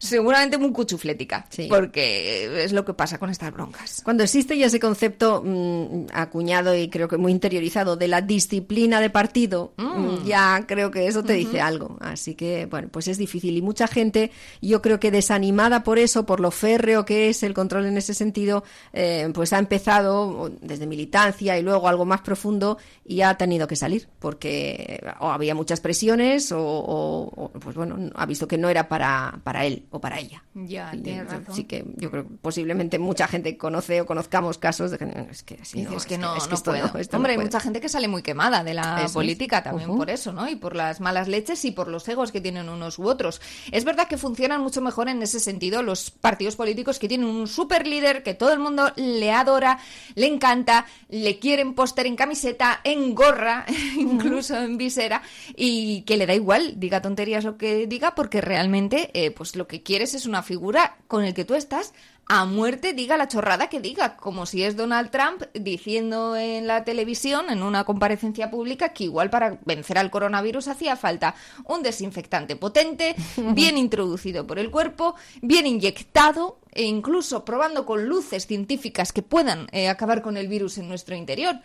[0.00, 1.66] seguramente muy cuchuflética, Sí.
[1.68, 4.00] porque es lo que pasa con estas broncas.
[4.02, 8.98] Cuando existe ya ese concepto mm, acuñado y creo que muy interiorizado de la disciplina
[9.00, 11.98] de partido, mm, ya creo que eso te dice algo.
[12.00, 13.54] Así que, bueno, pues es difícil.
[13.58, 14.30] Y mucha gente,
[14.62, 18.14] yo creo que desanimada por eso, por lo férreo que es el control en ese
[18.14, 23.68] sentido, eh, pues ha empezado desde militancia y luego algo más profundo y ha tenido
[23.68, 28.56] que salir porque o había muchas presiones o, o- o, pues bueno, ha visto que
[28.56, 30.42] no era para, para él o para ella.
[30.54, 31.54] Ya, Y tienes yo- razón.
[31.54, 35.42] Sí que yo creo que posiblemente mucha gente conoce o conozcamos casos de que es
[35.42, 36.98] que así no, que no, es que no esto puedo.
[36.98, 39.12] esto no Hombre, hay mucha gente que sale muy quemada de la Eso es.
[39.12, 40.48] política también por eso, ¿no?
[40.48, 43.40] Y por las malas leches y por los egos que tienen unos u otros.
[43.72, 47.46] Es verdad que funcionan mucho mejor en ese sentido los partidos políticos que tienen un
[47.48, 49.78] super líder que todo el mundo le adora,
[50.14, 53.64] le encanta, le quieren póster en camiseta, en gorra,
[53.98, 55.22] incluso en visera,
[55.56, 59.66] y que le da igual, diga tonterías lo que diga, porque realmente eh, pues lo
[59.66, 61.92] que quieres es una figura con el que tú estás
[62.32, 66.84] a muerte diga la chorrada que diga, como si es Donald Trump diciendo en la
[66.84, 71.34] televisión, en una comparecencia pública, que igual para vencer al coronavirus hacía falta
[71.64, 78.46] un desinfectante potente, bien introducido por el cuerpo, bien inyectado e incluso probando con luces
[78.46, 81.56] científicas que puedan eh, acabar con el virus en nuestro interior.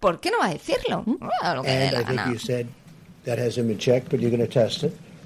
[0.00, 1.04] ¿Por qué no va a decirlo?
[1.42, 1.68] Ah, lo que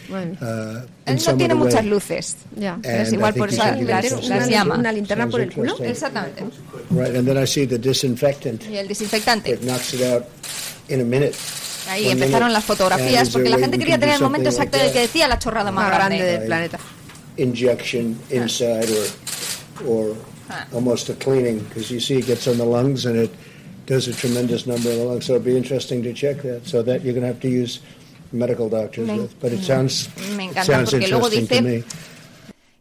[0.08, 0.32] Bueno.
[0.40, 1.72] uh, in Él no some tiene other way.
[1.72, 2.36] muchas luces.
[2.56, 2.78] Ya.
[2.82, 4.50] Pero es And igual I por think eso you should las, give it las some-
[4.50, 4.74] llama.
[4.78, 5.70] Una linterna Sounds por el culo.
[5.72, 5.90] interesting.
[5.90, 6.42] Exactamente.
[6.90, 8.62] Right, and then I see the disinfectant.
[8.70, 9.50] Y el desinfectante.
[9.52, 10.24] It knocks it out
[10.88, 11.34] in a minute.
[11.90, 12.52] Ahí One empezaron minute.
[12.52, 14.16] las fotografías, And is porque there la a way gente we quería can do tener
[14.16, 15.06] el momento something exacto like en el que that?
[15.08, 16.32] decía la chorrada más Más grande grande.
[16.38, 16.78] del planeta.
[17.36, 18.34] injection ah.
[18.34, 19.06] inside or
[19.86, 20.16] or
[20.50, 20.66] ah.
[20.72, 23.30] almost a cleaning because you see it gets on the lungs and it
[23.88, 25.26] does a tremendous number of the lungs.
[25.26, 26.66] So it'd be interesting to check that.
[26.66, 27.80] So that you're going to have to use
[28.32, 29.40] medical doctors Me- with.
[29.40, 29.64] But it mm.
[29.64, 31.84] sounds Me it sounds porque luego interesting to dice me.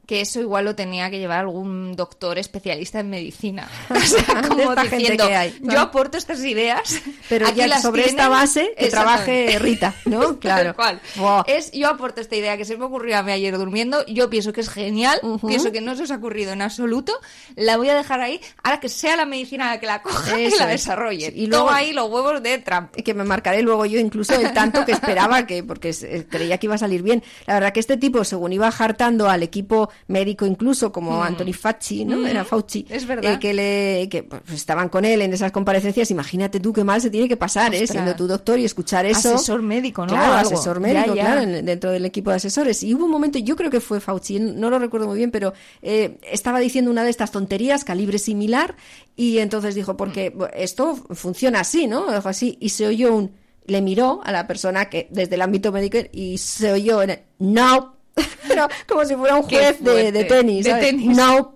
[0.07, 3.69] Que eso igual lo tenía que llevar algún doctor especialista en medicina.
[3.89, 5.57] O sea, como diciendo, que hay.
[5.61, 6.99] yo aporto estas ideas,
[7.29, 8.19] Pero aquí ya las sobre tienen.
[8.19, 9.59] esta base que trabaje.
[9.59, 10.39] Rita, ¿no?
[10.39, 10.73] Claro.
[10.75, 10.99] Cual.
[11.45, 14.53] Es, yo aporto esta idea que se me ocurrió a mí ayer durmiendo, yo pienso
[14.53, 17.13] que es genial, pienso que no se os ha ocurrido en absoluto,
[17.55, 20.49] la voy a dejar ahí, ahora que sea la medicina la que la coja y
[20.51, 20.69] la es.
[20.69, 21.33] desarrolle.
[21.35, 22.91] Y Y luego- ahí los huevos de Trump.
[22.95, 26.57] Y que me marcaré luego yo incluso el tanto que esperaba que porque eh, creía
[26.59, 27.23] que iba a salir bien.
[27.45, 31.21] La verdad que este tipo según iba hartando al equipo médico incluso como Mm.
[31.23, 32.17] Anthony Fauci, ¿no?
[32.17, 32.85] Mm, Era Fauci.
[32.89, 33.33] es verdad.
[33.33, 37.01] eh, que le que pues, estaban con él en esas comparecencias, imagínate tú qué mal
[37.01, 37.85] se tiene que pasar, ¿eh?
[37.87, 39.35] Siendo tu doctor y escuchar eso.
[39.35, 40.13] Asesor médico, ¿no?
[40.13, 41.21] Claro, asesor médico, Ya, ya.
[41.25, 42.83] claro, en- dentro del equipo de asesores.
[42.83, 45.53] Y hubo un momento, yo creo que fue Fauci, no lo recuerdo muy bien, pero
[45.81, 48.75] eh, estaba diciendo una de estas tonterías, calibre similar,
[49.15, 50.37] y entonces dijo, porque Mm.
[50.37, 52.11] bueno, esto funciona así, ¿no?
[52.13, 53.31] Dijo así, y se oyó un,
[53.65, 57.19] le miró a la persona que desde el ámbito médico y se oyó en el,
[57.39, 57.96] no.
[58.47, 60.65] Pero como si fuera un juez de, de tenis.
[60.65, 60.85] De ¿sabes?
[60.85, 61.17] tenis.
[61.17, 61.53] No.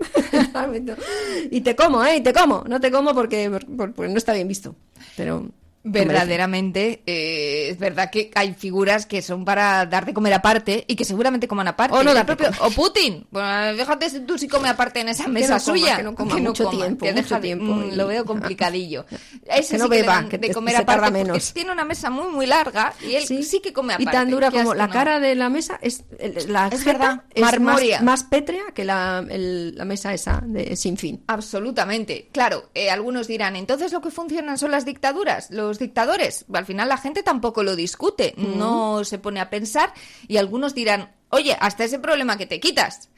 [1.50, 2.18] y te como, ¿eh?
[2.18, 2.64] Y te como.
[2.68, 4.76] No te como porque, por- porque no está bien visto.
[5.18, 5.48] Pero.
[5.84, 10.96] Verdaderamente, eh, es verdad que hay figuras que son para dar de comer aparte y
[10.96, 11.96] que seguramente coman aparte.
[11.98, 13.26] O no El propio- o Putin.
[13.32, 15.98] Bueno, fíjate si tú si come aparte en esa Que mesa coma, suya.
[15.98, 19.06] que no coma mucho tiempo, que mucho deja de- tiempo mm, y- Lo veo complicadillo.
[19.46, 21.54] Ese Que no sí que beba, de comer se tarda aparte porque menos.
[21.54, 24.12] tiene una mesa muy muy larga y él sí, que come Y aparte.
[24.12, 26.04] tan dura como la cara de la mesa es
[26.48, 30.98] la Es verdad, es más, más pétrea que la, el- la mesa esa de sin
[30.98, 31.24] fin.
[31.28, 32.30] Absolutamente.
[32.32, 36.46] Claro, eh, algunos dirán, entonces lo que funcionan son las dictaduras, los dictadores.
[36.54, 38.58] Al final la gente tampoco lo discute, Mm.
[38.58, 39.94] no se pone a pensar
[40.28, 43.10] y algunos dirán, oye, hasta ese problema que te quitas.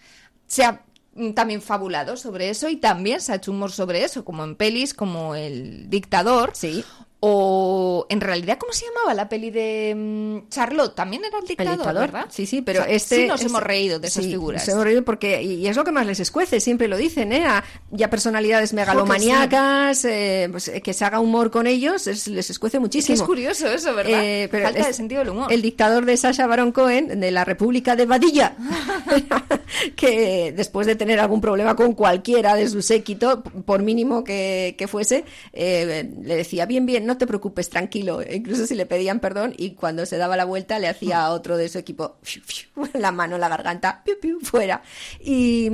[0.48, 0.84] Se ha
[1.16, 4.56] mm, también fabulado sobre eso y también se ha hecho humor sobre eso, como en
[4.56, 6.52] pelis como El Dictador.
[6.54, 6.84] Sí.
[7.26, 10.94] O en realidad, ¿cómo se llamaba la peli de mm, Charlotte?
[10.94, 12.26] También era el dictador, El dictador, ¿verdad?
[12.30, 13.16] sí, sí, pero O sea, este...
[13.16, 14.62] sí nos este- hemos reído de esas sí, figuras.
[14.62, 17.46] Nos hemos reído porque, y es lo que más les escuece, siempre lo dicen, ¿eh?
[17.46, 22.50] A ya personalidades megalomaníacas, eh, pues, eh, que se haga humor con ellos, es- les
[22.50, 23.14] escuece muchísimo.
[23.14, 24.22] Es que es curioso eso, ¿verdad?
[24.22, 25.54] Eh, pero Falta es- de sentido del humor.
[25.54, 28.58] El dictador de Sasha Baron Cohen, de la República de Badilla,
[29.96, 34.88] que después de tener algún problema con cualquiera de su séquito, por mínimo que, que
[34.88, 38.22] fuese, eh, le decía, bien, bien, no te preocupes, tranquilo.
[38.22, 41.32] E Incluso si le pedían perdón y cuando se daba la vuelta le hacía a
[41.32, 42.18] otro de su equipo
[42.94, 44.04] la mano en la garganta,
[44.42, 44.82] fuera.
[45.20, 45.72] Y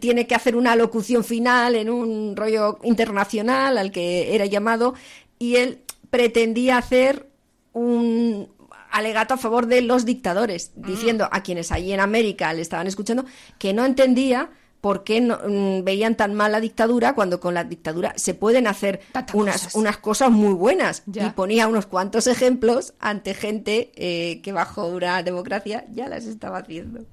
[0.00, 4.94] tiene que hacer una locución final en un rollo internacional al que era llamado
[5.38, 7.28] y él pretendía hacer
[7.72, 8.48] un
[8.90, 13.24] alegato a favor de los dictadores, diciendo a quienes allí en América le estaban escuchando
[13.58, 14.50] que no entendía
[14.82, 18.66] por qué no, mm, veían tan mal la dictadura cuando con la dictadura se pueden
[18.66, 19.00] hacer
[19.32, 21.04] unas, unas cosas muy buenas.
[21.06, 21.28] Ya.
[21.28, 26.58] Y ponía unos cuantos ejemplos ante gente eh, que bajo una democracia ya las estaba
[26.58, 27.04] haciendo.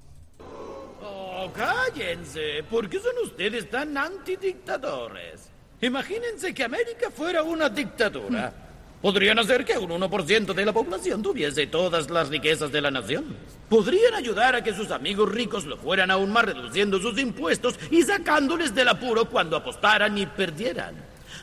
[0.99, 2.63] Oh, cállense.
[2.71, 5.51] ¿Por qué son ustedes tan antidictadores?
[5.79, 8.51] Imagínense que América fuera una dictadura.
[9.01, 13.37] Podrían hacer que un 1% de la población tuviese todas las riquezas de la nación.
[13.69, 18.01] Podrían ayudar a que sus amigos ricos lo fueran aún más reduciendo sus impuestos y
[18.01, 20.95] sacándoles del apuro cuando apostaran y perdieran.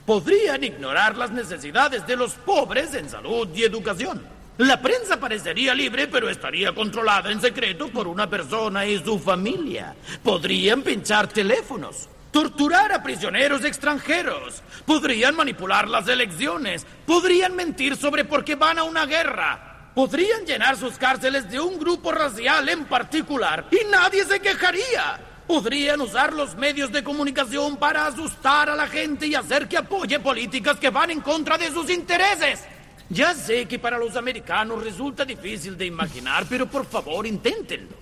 [0.05, 4.23] Podrían ignorar las necesidades de los pobres en salud y educación.
[4.59, 9.95] La prensa parecería libre, pero estaría controlada en secreto por una persona y su familia.
[10.23, 18.45] Podrían pinchar teléfonos, torturar a prisioneros extranjeros, podrían manipular las elecciones, podrían mentir sobre por
[18.45, 23.69] qué van a una guerra, podrían llenar sus cárceles de un grupo racial en particular
[23.71, 25.19] y nadie se quejaría.
[25.47, 30.21] Podrían usar los medios de comunicación para asustar a la gente y hacer que apoye
[30.21, 32.63] políticas que van en contra de sus intereses.
[33.09, 37.97] Ya sé que para los americanos resulta difícil de imaginar, pero por favor inténtenlo.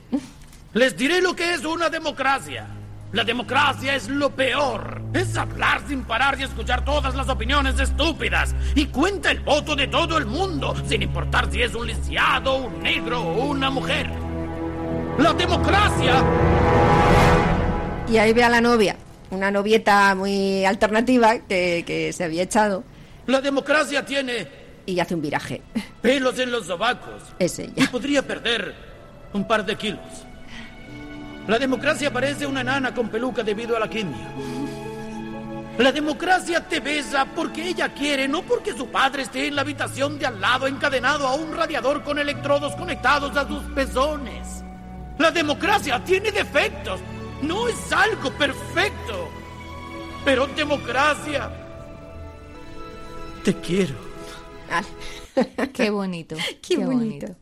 [0.73, 2.67] Les diré lo que es una democracia.
[3.15, 5.01] La democracia es lo peor.
[5.15, 8.53] Es hablar sin parar y escuchar todas las opiniones estúpidas.
[8.75, 12.83] Y cuenta el voto de todo el mundo, sin importar si es un lisiado, un
[12.83, 14.11] negro o una mujer.
[15.17, 16.25] La democracia
[18.11, 18.97] Y ahí ve a la novia,
[19.31, 22.83] una novieta muy alternativa que, que se había echado.
[23.29, 24.49] La democracia tiene
[24.87, 25.63] Y hace un viraje.
[26.03, 27.23] pelos en los sobacos.
[27.39, 27.75] Es ella.
[27.77, 28.75] Y podría perder
[29.33, 30.01] un par de kilos.
[31.47, 34.17] La democracia parece una enana con peluca debido a la quimio.
[35.79, 40.19] La democracia te besa porque ella quiere, no porque su padre esté en la habitación
[40.19, 44.63] de al lado encadenado a un radiador con electrodos conectados a sus pezones.
[45.19, 47.01] La democracia tiene defectos.
[47.43, 49.29] No es algo perfecto.
[50.25, 51.51] Pero democracia.
[53.45, 53.97] Te quiero.
[55.73, 56.37] Qué bonito.
[56.63, 57.37] Qué bonito.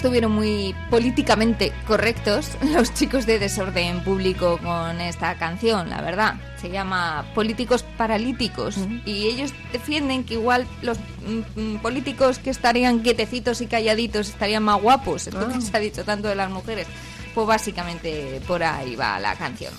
[0.00, 6.36] Estuvieron muy políticamente correctos los chicos de Desorden Público con esta canción, la verdad.
[6.58, 13.00] Se llama Políticos Paralíticos y ellos defienden que igual los mm, mm, políticos que estarían
[13.00, 16.86] quietecitos y calladitos estarían más guapos, esto que se ha dicho tanto de las mujeres.
[17.34, 19.74] Pues básicamente por ahí va la canción.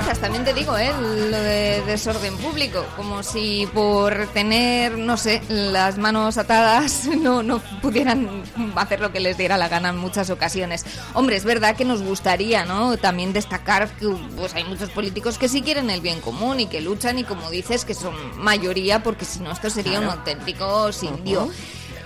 [0.00, 0.90] También te digo, ¿eh?
[0.98, 7.58] lo de desorden público, como si por tener, no sé, las manos atadas no, no
[7.82, 8.42] pudieran
[8.76, 10.86] hacer lo que les diera la gana en muchas ocasiones.
[11.12, 12.96] Hombre, es verdad que nos gustaría, ¿no?
[12.96, 16.80] También destacar que pues, hay muchos políticos que sí quieren el bien común y que
[16.80, 21.50] luchan y como dices, que son mayoría, porque si no esto sería un auténtico sindio.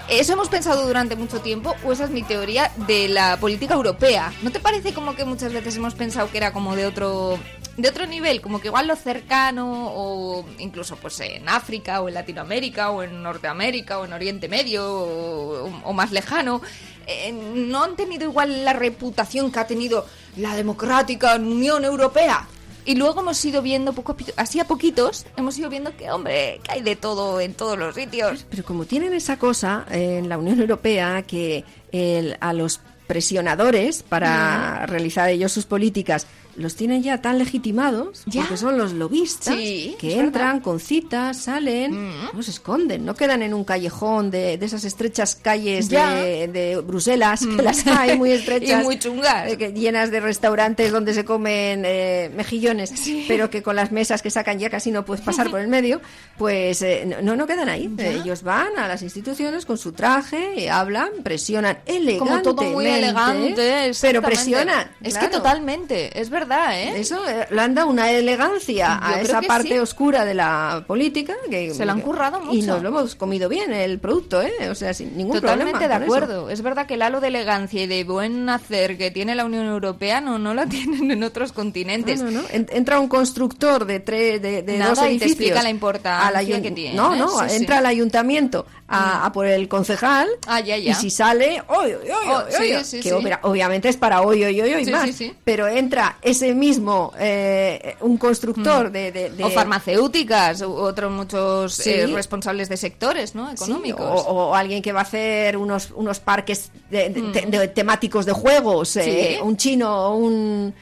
[0.08, 4.32] Eso hemos pensado durante mucho tiempo, o esa es mi teoría de la política europea.
[4.42, 7.38] ¿No te parece como que muchas veces hemos pensado que era como de otro
[7.76, 12.14] de otro nivel, como que igual lo cercano o incluso pues en África o en
[12.14, 16.62] Latinoamérica o en Norteamérica o en Oriente Medio o, o más lejano
[17.06, 20.06] eh, no han tenido igual la reputación que ha tenido
[20.36, 22.48] la democrática Unión Europea?
[22.84, 26.70] Y luego hemos ido viendo poco así a poquitos, hemos ido viendo que hombre, que
[26.72, 28.46] hay de todo en todos los sitios.
[28.48, 34.02] Pero como tienen esa cosa eh, en la Unión Europea que el- a los presionadores
[34.02, 38.42] para realizar ellos sus políticas los tienen ya tan legitimados Ya.
[38.42, 43.42] porque son los lobistas Sí, que entran con citas, salen, no se esconden, no quedan
[43.42, 47.56] en un callejón de, de esas estrechas calles de, de Bruselas, Mm.
[47.56, 48.80] que las hay muy estrechas.
[48.82, 49.52] Y muy chungas.
[49.52, 52.92] eh, que- llenas de restaurantes donde se comen eh, mejillones,
[53.28, 56.00] pero que con las mesas que sacan ya casi no puedes pasar por el medio,
[56.38, 57.90] pues eh, no, no quedan ahí.
[57.96, 58.08] Ya.
[58.08, 62.18] Ellos van a las instituciones con su traje, hablan, presionan elegantemente.
[62.18, 64.90] como todo muy elegante, pero presionan.
[65.02, 65.28] Es claro.
[65.28, 67.00] que totalmente, es verdad, ¿eh?
[67.00, 69.78] Eso eh, le han dado una elegancia Yo a esa parte sí.
[69.78, 72.66] oscura de la política que Se lo han currado y mucho.
[72.66, 74.52] nos lo hemos comido bien el producto, ¿eh?
[74.70, 75.88] O sea, sin ningún Totalmente problema.
[75.88, 76.14] de con eso.
[76.26, 76.50] acuerdo.
[76.50, 79.66] Es verdad que el halo de elegancia y de buen hacer que tiene la Unión
[79.66, 82.22] Europea no, no la tienen en otros continentes.
[82.22, 82.48] No, no, no.
[82.50, 85.30] En- Entra un constructor de tres, de, de Nada, dos y te edificios.
[85.32, 87.18] explica la importancia ayun- que tiene, No, ¿eh?
[87.18, 87.56] no, Sí, sí.
[87.56, 90.28] entra al ayuntamiento a, a por el concejal.
[90.46, 90.92] Ah, ya, ya.
[90.92, 91.82] Y si sale, Oh,
[92.50, 93.10] sí, sí, que sí.
[93.10, 95.04] obvia- obviamente es para hoy, hoy, hoy, hoy Sí, más.
[95.06, 95.34] sí, sí.
[95.44, 98.92] Pero entra ese mismo, eh, un constructor Mm.
[98.92, 101.90] de, de- de- O farmacéuticas, otros muchos Sí.
[101.90, 103.48] eh, responsables de sectores, ¿no?
[103.48, 104.04] Sí, Económicos.
[104.26, 108.96] o, o alguien que va a hacer unos, unos parques de, de- temáticos de juegos,
[108.96, 109.42] eh, Sí.
[109.42, 110.74] un chino o un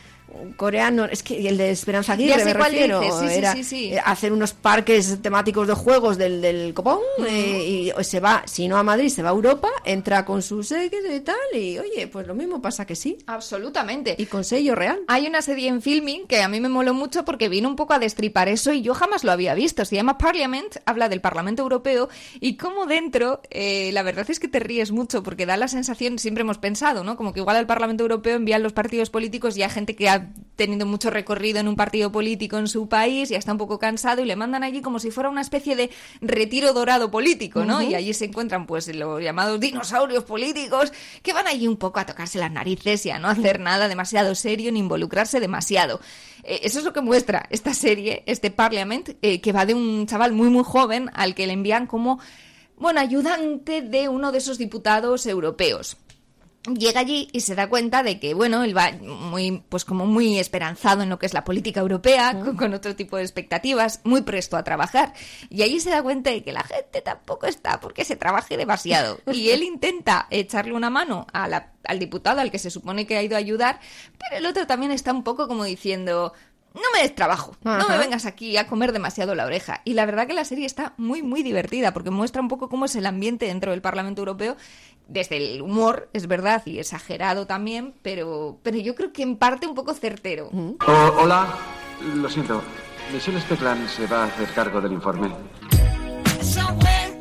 [0.57, 4.33] coreano, es que el de Esperanza Aguirre me refiero, sí, sí, era sí, eh, hacer
[4.33, 8.83] unos parques temáticos de juegos del, del copón eh, y se va, si no a
[8.83, 12.35] Madrid, se va a Europa, entra con sus séquito y tal, y oye, pues lo
[12.35, 13.19] mismo pasa que sí.
[13.27, 14.15] Absolutamente.
[14.19, 15.01] Y con sello real.
[15.09, 17.95] Hay una serie en filming que a mí me moló mucho porque vino un poco
[17.95, 19.85] a destripar eso y yo jamás lo había visto.
[19.85, 22.09] Se llama Parliament, habla del Parlamento Europeo
[22.41, 26.19] y como dentro, eh, la verdad es que te ríes mucho porque da la sensación,
[26.19, 27.17] siempre hemos pensado, ¿no?
[27.17, 30.24] Como que igual al Parlamento Europeo envían los partidos políticos ya gente que ha
[30.57, 34.23] tenido mucho recorrido en un partido político en su país, ya está un poco cansado
[34.23, 37.83] y le mandan allí como si fuera una especie de retiro dorado político, ¿no?
[37.83, 42.07] Y allí se encuentran pues los llamados dinosaurios políticos que van allí un poco a
[42.07, 46.01] tocarse las narices y a no hacer nada demasiado serio ni involucrarse demasiado.
[46.45, 50.07] Eh, eso es lo que muestra esta serie, este Parliament, eh, que va de un
[50.07, 52.21] chaval muy muy joven al que le envían como,
[52.77, 55.97] bueno, ayudante de uno de esos diputados europeos
[56.73, 60.39] llega allí y se da cuenta de que, bueno, él va muy, pues como muy
[60.39, 64.23] esperanzado en lo que es la política europea, con, con otro tipo de expectativas, muy
[64.23, 65.13] presto a trabajar.
[65.51, 69.19] Y allí se da cuenta de que la gente tampoco está porque se trabaje demasiado.
[69.33, 73.17] Y él intenta echarle una mano a la- al diputado al que se supone que
[73.19, 73.79] ha ido a ayudar,
[74.19, 76.33] pero el otro también está un poco como diciendo,
[76.73, 79.83] no me des trabajo, no me vengas aquí a comer demasiado la oreja.
[79.85, 82.87] Y la verdad que la serie está muy, muy divertida porque muestra un poco cómo
[82.87, 84.57] es el ambiente dentro del Parlamento Europeo,
[85.09, 89.67] desde el humor, es verdad, y exagerado también, pero, pero yo creo que en parte
[89.67, 90.51] un poco certero.
[90.53, 91.55] Oh, hola,
[92.15, 92.63] lo siento.
[93.13, 95.31] Michelle Speckland se va a hacer cargo del informe.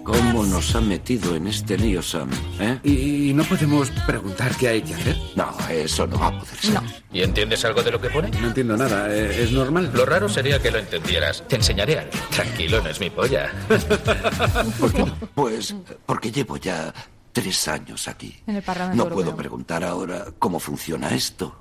[0.03, 2.29] ¿Cómo nos ha metido en este lío, Sam?
[2.59, 2.79] ¿Eh?
[2.83, 5.17] ¿Y no podemos preguntar qué hay que hacer?
[5.35, 6.81] No, eso no va a poder ser.
[7.13, 8.29] ¿Y entiendes algo de lo que pone?
[8.29, 9.13] No entiendo nada.
[9.15, 9.43] ¿eh?
[9.43, 9.91] ¿Es normal?
[9.93, 11.43] Lo raro sería que lo entendieras.
[11.47, 12.11] Te enseñaré algo.
[12.31, 13.51] Tranquilo, no es mi polla.
[14.79, 15.05] ¿Por qué?
[15.33, 15.73] Pues
[16.05, 16.93] porque llevo ya
[17.33, 18.33] tres años aquí.
[18.47, 19.25] En el Parlamento No Europeo.
[19.25, 21.59] puedo preguntar ahora cómo funciona esto.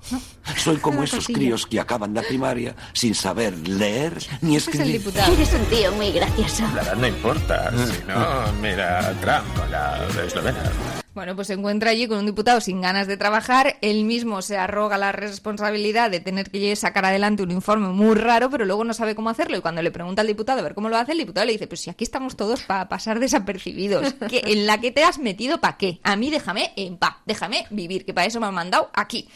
[0.56, 1.38] Soy como esos Cosilla.
[1.38, 4.12] críos que acaban la primaria sin saber leer
[4.42, 5.00] ni Es el escribir.
[5.00, 5.32] diputado.
[5.32, 6.62] Eres un tío muy gracioso.
[6.74, 7.70] La edad no importa.
[7.86, 11.01] Si no, mira, Trump, la eslovena.
[11.14, 13.76] Bueno, pues se encuentra allí con un diputado sin ganas de trabajar.
[13.82, 18.48] Él mismo se arroga la responsabilidad de tener que sacar adelante un informe muy raro,
[18.48, 19.58] pero luego no sabe cómo hacerlo.
[19.58, 21.66] Y cuando le pregunta al diputado a ver cómo lo hace, el diputado le dice:
[21.66, 24.14] Pues si aquí estamos todos para pasar desapercibidos.
[24.30, 26.00] ¿Que ¿En la que te has metido para qué?
[26.02, 29.28] A mí déjame en paz, déjame vivir, que para eso me han mandado aquí.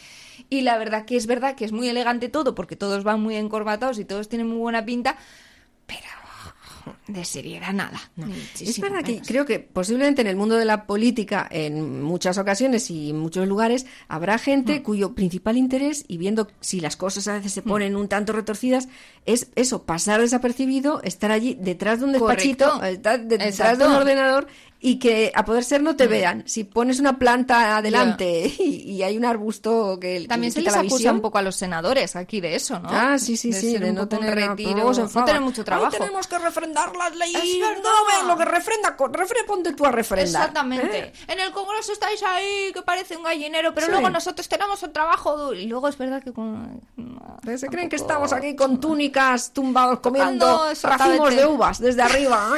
[0.49, 3.35] Y la verdad que es verdad que es muy elegante todo, porque todos van muy
[3.35, 5.15] encorbatados y todos tienen muy buena pinta,
[5.85, 6.26] pero
[7.07, 7.99] de seriedad nada.
[8.59, 12.89] Es verdad que creo que posiblemente en el mundo de la política, en muchas ocasiones
[12.91, 17.33] y en muchos lugares, habrá gente cuyo principal interés, y viendo si las cosas a
[17.33, 18.87] veces se ponen un tanto retorcidas,
[19.25, 22.85] es eso, pasar desapercibido, estar allí detrás de un despachito, Correcto.
[22.85, 23.83] estar de- detrás Exacto.
[23.85, 24.47] de un ordenador
[24.79, 26.43] y que a poder ser no te vean.
[26.47, 30.79] Si pones una planta adelante y, y hay un arbusto que También se les la
[30.79, 32.89] acusa visión, un poco a los senadores aquí de eso, ¿no?
[32.91, 34.55] Ah, sí, sí, sí, ser de no tener no
[35.25, 35.97] tener mucho trabajo.
[35.97, 37.41] tenemos que refrendar las leyes.
[37.83, 40.27] No lo que refrenda, refrenda, ponte tú a refrendar.
[40.43, 40.99] Exactamente.
[40.99, 41.13] ¿eh?
[41.27, 43.91] En el Congreso estáis ahí que parece un gallinero, pero Sí.
[43.91, 45.53] luego nosotros tenemos un trabajo.
[45.53, 46.81] Y luego es verdad que con...
[47.57, 52.49] Se creen que estamos aquí con túnicas tumbados comiendo racimos de uvas desde arriba.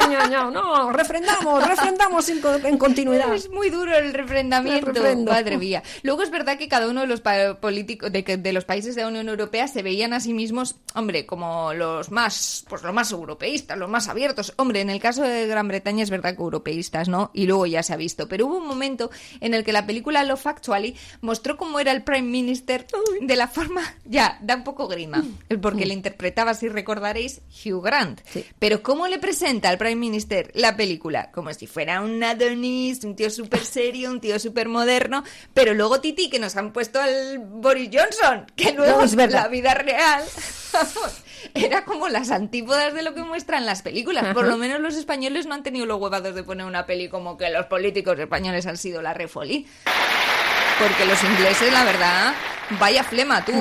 [0.52, 3.34] No, refrendamos, refrendamos en, co- en continuidad.
[3.34, 5.82] Es muy duro el refrendamiento, El madre mía.
[6.02, 7.20] Luego es verdad que cada uno de los
[7.60, 11.72] políticos de, los países de la Unión Europea se veían a sí mismos, hombre, como
[11.74, 14.52] los más, pues los más europeístas, los más abiertos.
[14.56, 17.30] Hombre, en el caso de Gran Bretaña es verdad que europeístas, ¿no?
[17.34, 18.28] Y luego ya se ha visto.
[18.28, 22.02] Pero hubo un momento en el que la película Love Actually mostró cómo era el
[22.02, 22.86] Prime Minister
[23.20, 25.24] de la forma, ya, da un poco grima,
[25.60, 28.20] porque le interpretaba, si recordaréis, Hugh Grant.
[28.58, 31.30] Pero ¿cómo le presenta al Prime Minister la película?
[31.30, 35.24] Como si fuera un Adonis, un tío súper serio, un tío súper moderno,
[35.54, 39.74] pero luego Titi, que nos han puesto al Boris Johnson, que luego No, la vida
[39.74, 40.24] real,
[40.72, 41.12] vamos,
[41.54, 44.24] era como las antípodas de lo que muestran las películas.
[44.34, 44.52] Por Ajá.
[44.52, 47.48] lo menos los españoles no han tenido los huevados de poner una peli como que
[47.50, 49.66] los políticos españoles han sido la refolí.
[50.78, 52.34] Porque los ingleses, la verdad,
[52.78, 53.52] vaya flema tú.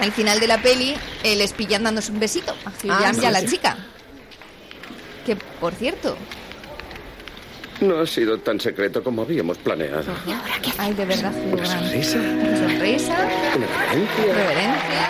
[0.00, 2.56] Al final de la peli, les pillan dándose un besito
[2.88, 3.48] Ah, y a la sí.
[3.48, 3.76] chica.
[5.26, 6.16] Que, por cierto,
[7.80, 10.04] No ha sido tan secreto como habíamos planeado.
[10.78, 14.34] ay, de verdad, Una sonrisa, Una sonrisa, una reverencia.
[14.34, 15.08] reverencia.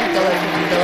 [0.00, 0.76] Y todo el mundo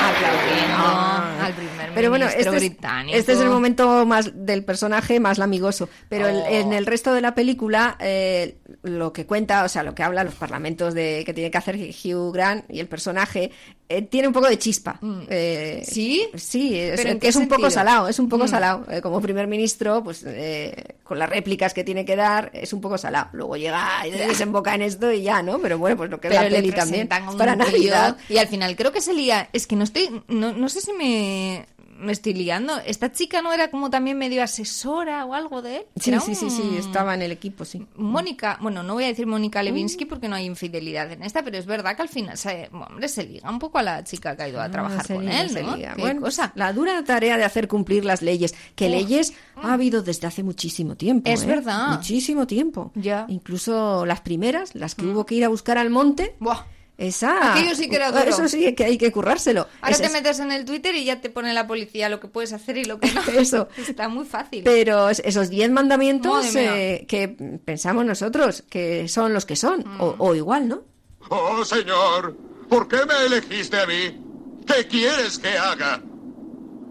[0.00, 3.18] aplaudiendo al primer Pero bueno, ministro este es, británico.
[3.18, 5.88] este es el momento más del personaje más lamigoso.
[6.08, 6.46] Pero el- Oh.
[6.48, 10.24] en el resto de la película, eh, lo que cuenta, o sea, lo que habla
[10.24, 13.50] los parlamentos de que tiene que hacer Hugh Grant y el personaje,
[13.88, 15.00] eh, tiene un poco de chispa.
[15.28, 16.28] Eh, ¿Sí?
[16.34, 18.48] Sí, es, ¿Pero es un poco salado, es un poco Mm.
[18.48, 18.86] salado.
[18.90, 22.80] Eh, como primer ministro, pues eh, con las réplicas que tiene que dar, es un
[22.80, 23.28] poco salado.
[23.32, 25.58] Luego llega y desemboca en esto y ya, ¿no?
[25.58, 27.08] Pero bueno, pues lo que es Pero la le peli también.
[27.10, 28.16] es para Navidad.
[28.28, 29.48] Y al final creo que se lía.
[29.52, 30.22] Es que no estoy.
[30.28, 31.66] No, no sé si me,
[31.98, 32.78] me estoy liando.
[32.86, 35.82] Esta chica no era como también medio asesora o algo de él.
[36.00, 37.86] Sí, sí, sí, sí, estaba en el equipo, sí.
[37.96, 40.08] Mónica, bueno, no voy a decir Mónica Levinsky Mm.
[40.08, 43.24] porque no hay infidelidad en esta, pero es verdad que al final, se, hombre, se
[43.24, 45.40] liga un poco a la chica que ha ido a trabajar Ah, se con liga,
[45.42, 45.76] él, ¿no?
[45.98, 46.52] Bueno, cosa.
[46.54, 48.90] La dura tarea de hacer cumplir las leyes, que Uf.
[48.92, 49.32] leyes
[49.62, 51.28] ha habido desde hace muchísimo tiempo.
[51.30, 51.46] Es ¿eh?
[51.46, 51.88] verdad.
[51.88, 52.92] Muchísimo tiempo.
[52.94, 53.26] Ya.
[53.28, 56.36] Incluso las primeras, las que hubo que ir a buscar al monte.
[56.38, 56.64] Buah.
[56.98, 57.52] Esa.
[57.54, 58.24] Aquello sí que era duro.
[58.24, 59.68] Eso sí que hay que currárselo.
[59.80, 62.18] Ahora Es- te es- metes en el Twitter y ya te pone la policía lo
[62.18, 63.20] que puedes hacer y lo que no.
[63.38, 63.68] Eso.
[63.76, 64.62] Está muy fácil.
[64.64, 67.28] Pero es- esos diez mandamientos eh, que
[67.64, 70.00] pensamos nosotros que son los que son, Mm.
[70.00, 70.82] o, o igual, ¿no?
[71.30, 72.36] Oh, señor,
[72.68, 74.20] ¿por qué me elegiste a mí?
[74.66, 76.02] ¿Qué quieres que haga?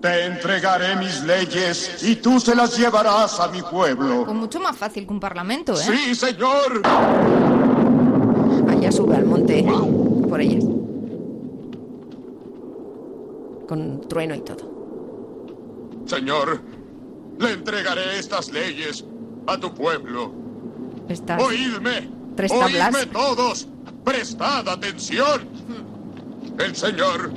[0.01, 4.23] Te entregaré mis leyes y tú se las llevarás a mi pueblo.
[4.25, 5.83] Pues mucho más fácil que un parlamento, ¿eh?
[5.83, 6.81] Sí, señor.
[8.77, 9.65] Allá sube al monte
[10.29, 10.63] por ellas.
[13.67, 14.77] Con trueno y todo.
[16.05, 16.61] Señor,
[17.39, 19.03] le entregaré estas leyes
[19.45, 20.31] a tu pueblo.
[21.09, 22.09] Estás- Oídme.
[22.35, 22.95] Tres tablas.
[22.95, 23.67] Oídme todos,
[24.03, 25.41] prestad atención.
[26.59, 27.31] El Señor,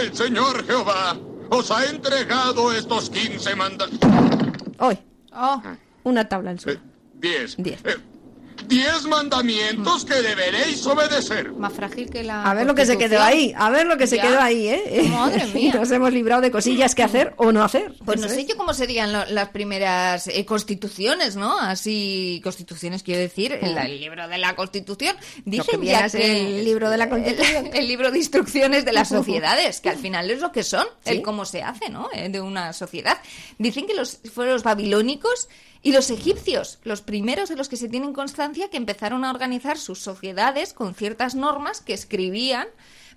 [0.00, 1.16] el Señor Jehová,
[1.50, 4.10] os ha entregado estos 15 mandamientos.
[4.78, 4.98] Hoy.
[5.34, 5.60] Oh.
[6.04, 6.80] Una tabla al suelo.
[7.14, 7.56] Diez.
[7.58, 7.80] Diez.
[7.84, 7.96] Eh,
[8.66, 11.52] diez mandamientos que deberéis obedecer.
[11.52, 12.42] Más frágil que la.
[12.42, 14.22] A ver lo que se quedó ahí, a ver lo que se Ya.
[14.22, 15.08] quedó ahí, ¿eh?
[15.10, 15.74] Madre mía.
[15.74, 17.94] Nos hemos librado de cosillas que hacer o no hacer.
[18.04, 18.46] Pues no sé es.
[18.48, 21.58] yo cómo serían lo- las primeras eh, constituciones, ¿no?
[21.58, 25.16] Así, constituciones quiero decir, el, el libro de la constitución.
[25.44, 27.66] Dicen que ya el libro de la Constitución.
[27.68, 30.86] El, el libro de instrucciones de las sociedades, que al final es lo que son,
[31.04, 31.10] Sí.
[31.14, 32.08] el cómo se hace, ¿no?
[32.12, 33.18] Eh, De una sociedad.
[33.58, 35.48] Dicen que los fueron los babilónicos
[35.82, 39.78] y los egipcios, los primeros de los que se tienen constancia que empezaron a organizar
[39.78, 42.66] sus sociedades con ciertas normas que escribían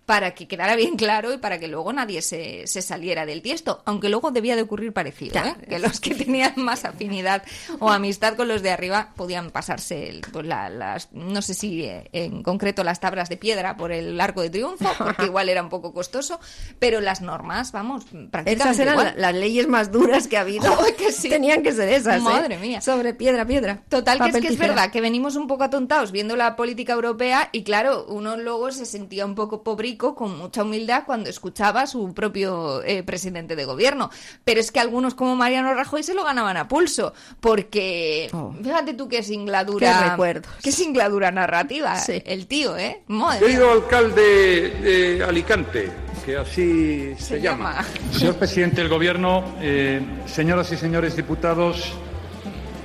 [0.05, 3.81] para que quedara bien claro y para que luego nadie se, se saliera del tiesto.
[3.85, 5.55] Aunque luego debía de ocurrir parecido, ¿eh?
[5.69, 7.43] que los que tenían más afinidad
[7.79, 12.09] o amistad con los de arriba podían pasarse pues, la- las, no sé si eh,
[12.11, 15.69] en concreto las tablas de piedra por el arco de triunfo, porque igual era un
[15.69, 16.39] poco costoso,
[16.79, 19.13] pero las normas, vamos, prácticamente Esas eran igual.
[19.17, 20.69] las leyes más duras que ha habido.
[20.75, 21.29] Joder, que sí.
[21.29, 22.17] Tenían que ser esas.
[22.17, 22.21] ¿eh?
[22.21, 22.81] Madre mía.
[22.81, 23.81] Sobre piedra, piedra.
[23.87, 27.47] Total, que es que es verdad que venimos un poco atontados viendo la política europea
[27.53, 29.63] y claro, uno luego se sentía un poco
[29.97, 34.09] con mucha humildad cuando escuchaba a su propio eh, presidente de gobierno.
[34.43, 38.29] Pero es que algunos como Mariano Rajoy se lo ganaban a pulso porque
[38.63, 40.03] fíjate tú qué singladura, Oh.
[40.03, 40.51] Qué recuerdos.
[40.63, 42.21] qué singladura narrativa Sí.
[42.25, 43.01] el tío, ¿eh?
[43.07, 43.47] Madre mía.
[43.47, 45.91] Querido alcalde de Alicante,
[46.25, 47.73] que así se, Se llama.
[47.73, 47.85] llama.
[48.17, 51.93] Señor presidente del Gobierno, eh, señoras y señores diputados,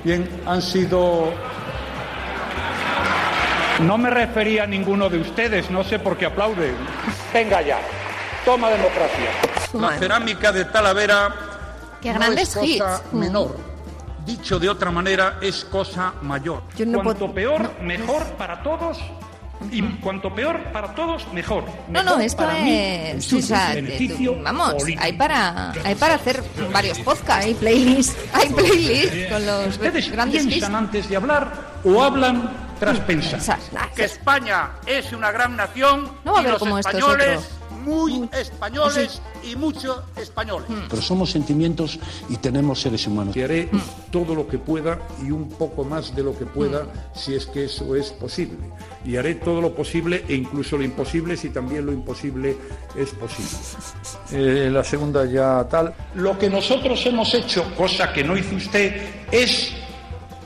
[0.05, 1.33] bien, han sido...
[3.81, 6.75] No me refería a ninguno de ustedes, no sé por qué aplauden.
[7.33, 7.79] Venga ya,
[8.45, 9.31] toma democracia.
[9.75, 11.35] La cerámica de Talavera
[12.01, 12.67] Qué no grandes es cosa
[13.05, 13.13] hits.
[13.13, 13.57] menor.
[14.25, 16.63] Dicho de otra manera, es cosa mayor.
[16.77, 18.99] Yo no cuanto puedo- peor, mejor para todos.
[19.71, 21.65] Y cuanto peor para todos, mejor.
[21.89, 23.25] No, no, Mejor esto para mí, es.
[23.25, 25.03] suyo, o sea, beneficio de- vamos, político.
[25.03, 27.45] hay para, hay para hacer varios podcasts.
[27.47, 28.17] Hay playlists.
[28.35, 30.53] Hay playlists con los ¿Ustedes grandes hits.
[30.53, 31.53] piensan antes de hablar
[31.85, 33.59] o hablan tras pensar?
[33.95, 36.97] Que España es una gran nación No va a y ver los como esto es
[36.97, 37.57] españoles
[37.87, 40.69] muy españoles y mucho españoles.
[40.91, 41.99] Pero somos sentimientos
[42.29, 43.37] y tenemos seres humanos.
[43.37, 43.71] Y haré
[44.11, 47.67] todo lo que pueda y un poco más de lo que pueda si es que
[47.67, 48.59] eso es posible.
[49.05, 52.57] Y haré todo lo posible e incluso lo imposible si también lo imposible
[52.97, 53.47] es posible.
[54.33, 55.95] Eh, la segunda ya tal.
[56.17, 59.73] Lo que nosotros hemos hecho, cosa que no hizo usted, es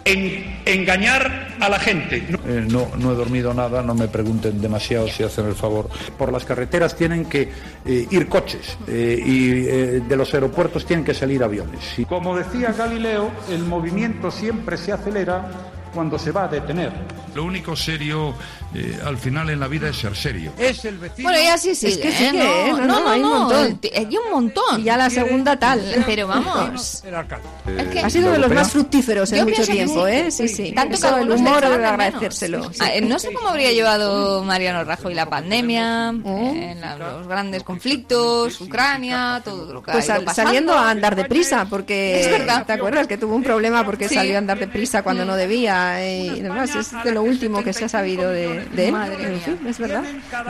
[0.04, 2.24] en- engañar a la gente.
[2.68, 5.88] no, no he dormido nada, no me pregunten demasiado si hacen el favor.
[6.16, 7.50] Por las carreteras tienen que
[7.84, 11.98] eh, ir coches eh, y eh, de los aeropuertos tienen que salir aviones.
[11.98, 15.50] Y como decía Galileo, el movimiento siempre se acelera
[15.92, 16.92] cuando se va a detener.
[17.34, 18.34] Lo único serio
[18.74, 20.52] eh, al final en la vida es ser serio.
[20.58, 21.28] Es el vecino.
[21.28, 22.12] Bueno, y así sigue, Es que ¿eh?
[22.12, 22.72] sigue, ¿eh?
[22.72, 23.80] No, No, no, no, no, hay un montón.
[23.96, 24.80] Hay un montón.
[24.80, 25.80] Y ya la segunda tal.
[26.06, 27.02] Pero vamos.
[27.04, 27.46] El alcalde.
[27.78, 30.12] Es que- Ha sido de los más fructíferos en mucho tiempo, sí.
[30.12, 30.30] ¿eh?
[30.30, 30.72] Sí, sí.
[30.72, 32.72] Tanto que Eso, el humor de agradecérselo.
[32.72, 32.78] sí.
[32.80, 37.62] Ah, eh, No sé cómo habría llevado Mariano Rajoy la pandemia, eh, la- los grandes
[37.62, 42.20] conflictos, Ucrania, todo lo que Pues ha ido saliendo a andar deprisa, porque...
[42.20, 42.64] Es verdad.
[42.66, 44.14] ¿Te acuerdas que tuvo un problema porque Sí.
[44.14, 46.04] salió a andar deprisa cuando no debía?
[46.08, 48.92] Y demás, es de lo último que se ha sabido de, de él.
[48.92, 49.58] Madre mía.
[49.68, 50.02] es verdad.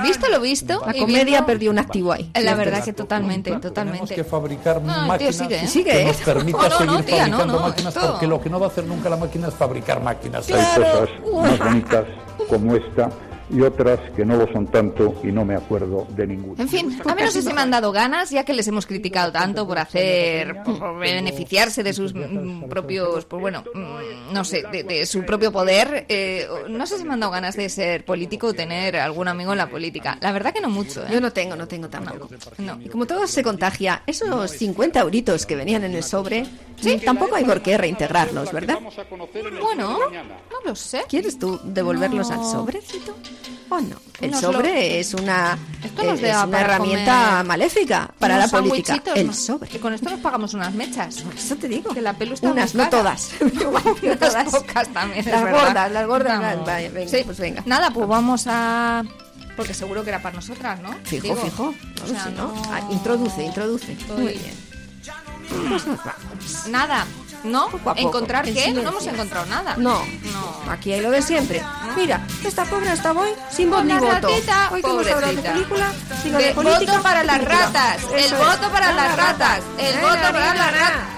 [0.03, 0.83] Visto lo visto.
[0.87, 2.31] La comedia viendo- perdió un activo ahí.
[2.43, 4.15] La verdad que totalmente, Tenemos totalmente.
[4.15, 5.67] que fabricar No, tío máquinas sigue, ¿eh?
[5.69, 6.07] Sigue, que ¿eh?
[6.07, 8.69] nos permita No, seguir tía, fabricando no, máquinas, esto- porque lo que no va a
[8.71, 10.47] hacer nunca la máquina es fabricar máquinas.
[10.47, 10.85] Claro.
[10.87, 12.05] Hay cosas más bonitas
[12.49, 13.11] como esta
[13.53, 16.63] y otras que no lo son tanto y no me acuerdo de ninguna.
[16.63, 18.87] En fin, a mí no sé si me han dado ganas, ya que les hemos
[18.87, 24.63] criticado tanto por hacer, por beneficiarse de sus mm, propios, pues bueno, mm, no sé,
[24.71, 26.07] de, de su propio poder.
[26.09, 29.53] eh, no sé si me han dado ganas de ser político o tener algún amigo
[29.53, 30.19] en la política.
[30.21, 31.11] La verdad que no mucho, ¿eh?
[31.13, 32.29] Yo no tengo, no tengo tampoco.
[32.59, 32.79] No.
[32.81, 36.47] Y como todo se contagia, esos 50 euritos que venían en el sobre,
[37.05, 38.79] tampoco hay por qué reintegrarlos, ¿verdad?
[39.61, 41.03] Bueno, no lo sé.
[41.09, 43.15] ¿Quieres tú devolverlos al sobrecito?
[43.69, 43.97] ¿O no?
[44.21, 49.01] El Nos sobre lo- es una, eh, es una herramienta comer maléfica para la política.
[49.15, 49.33] El ¿no?
[49.33, 49.69] sobre.
[49.71, 51.25] Que con esto nos pagamos unas mechas.
[51.37, 51.95] Eso te digo.
[51.95, 53.31] Que la pelu está Unas, no todas.
[53.41, 55.25] Unas pocas también.
[55.31, 55.65] Las verdad.
[55.67, 56.41] gordas, las gordas.
[56.41, 56.67] Vamos.
[56.67, 57.63] Vaya, venga, Sí, pues venga.
[57.67, 59.05] Nada, pues vamos a.
[59.57, 60.95] Porque seguro que era para nosotras, ¿no?
[61.05, 61.65] Fijo, Digo, fijo.
[61.69, 62.49] o No sea, sé, ¿no?
[62.49, 63.97] no- Ah, introduce, introduce.
[64.17, 64.71] Muy bien.
[65.69, 66.67] Pues nos vamos.
[66.69, 67.07] Nada,
[67.45, 67.69] ¿no?
[67.97, 68.73] ¿Encontrar en qué?
[68.73, 69.77] No hemos encontrado nada.
[69.77, 70.30] No, No.
[70.69, 71.63] Aquí hay lo de siempre.
[71.97, 74.29] Mira, esta pobre hasta hoy sin voz ni voto.
[74.29, 75.93] ratita, Hoy que hemos hablado de película,
[76.25, 76.93] digo De de política.
[76.93, 81.10] voto para las ratas, el voto para las ratas, el voto para las ratas.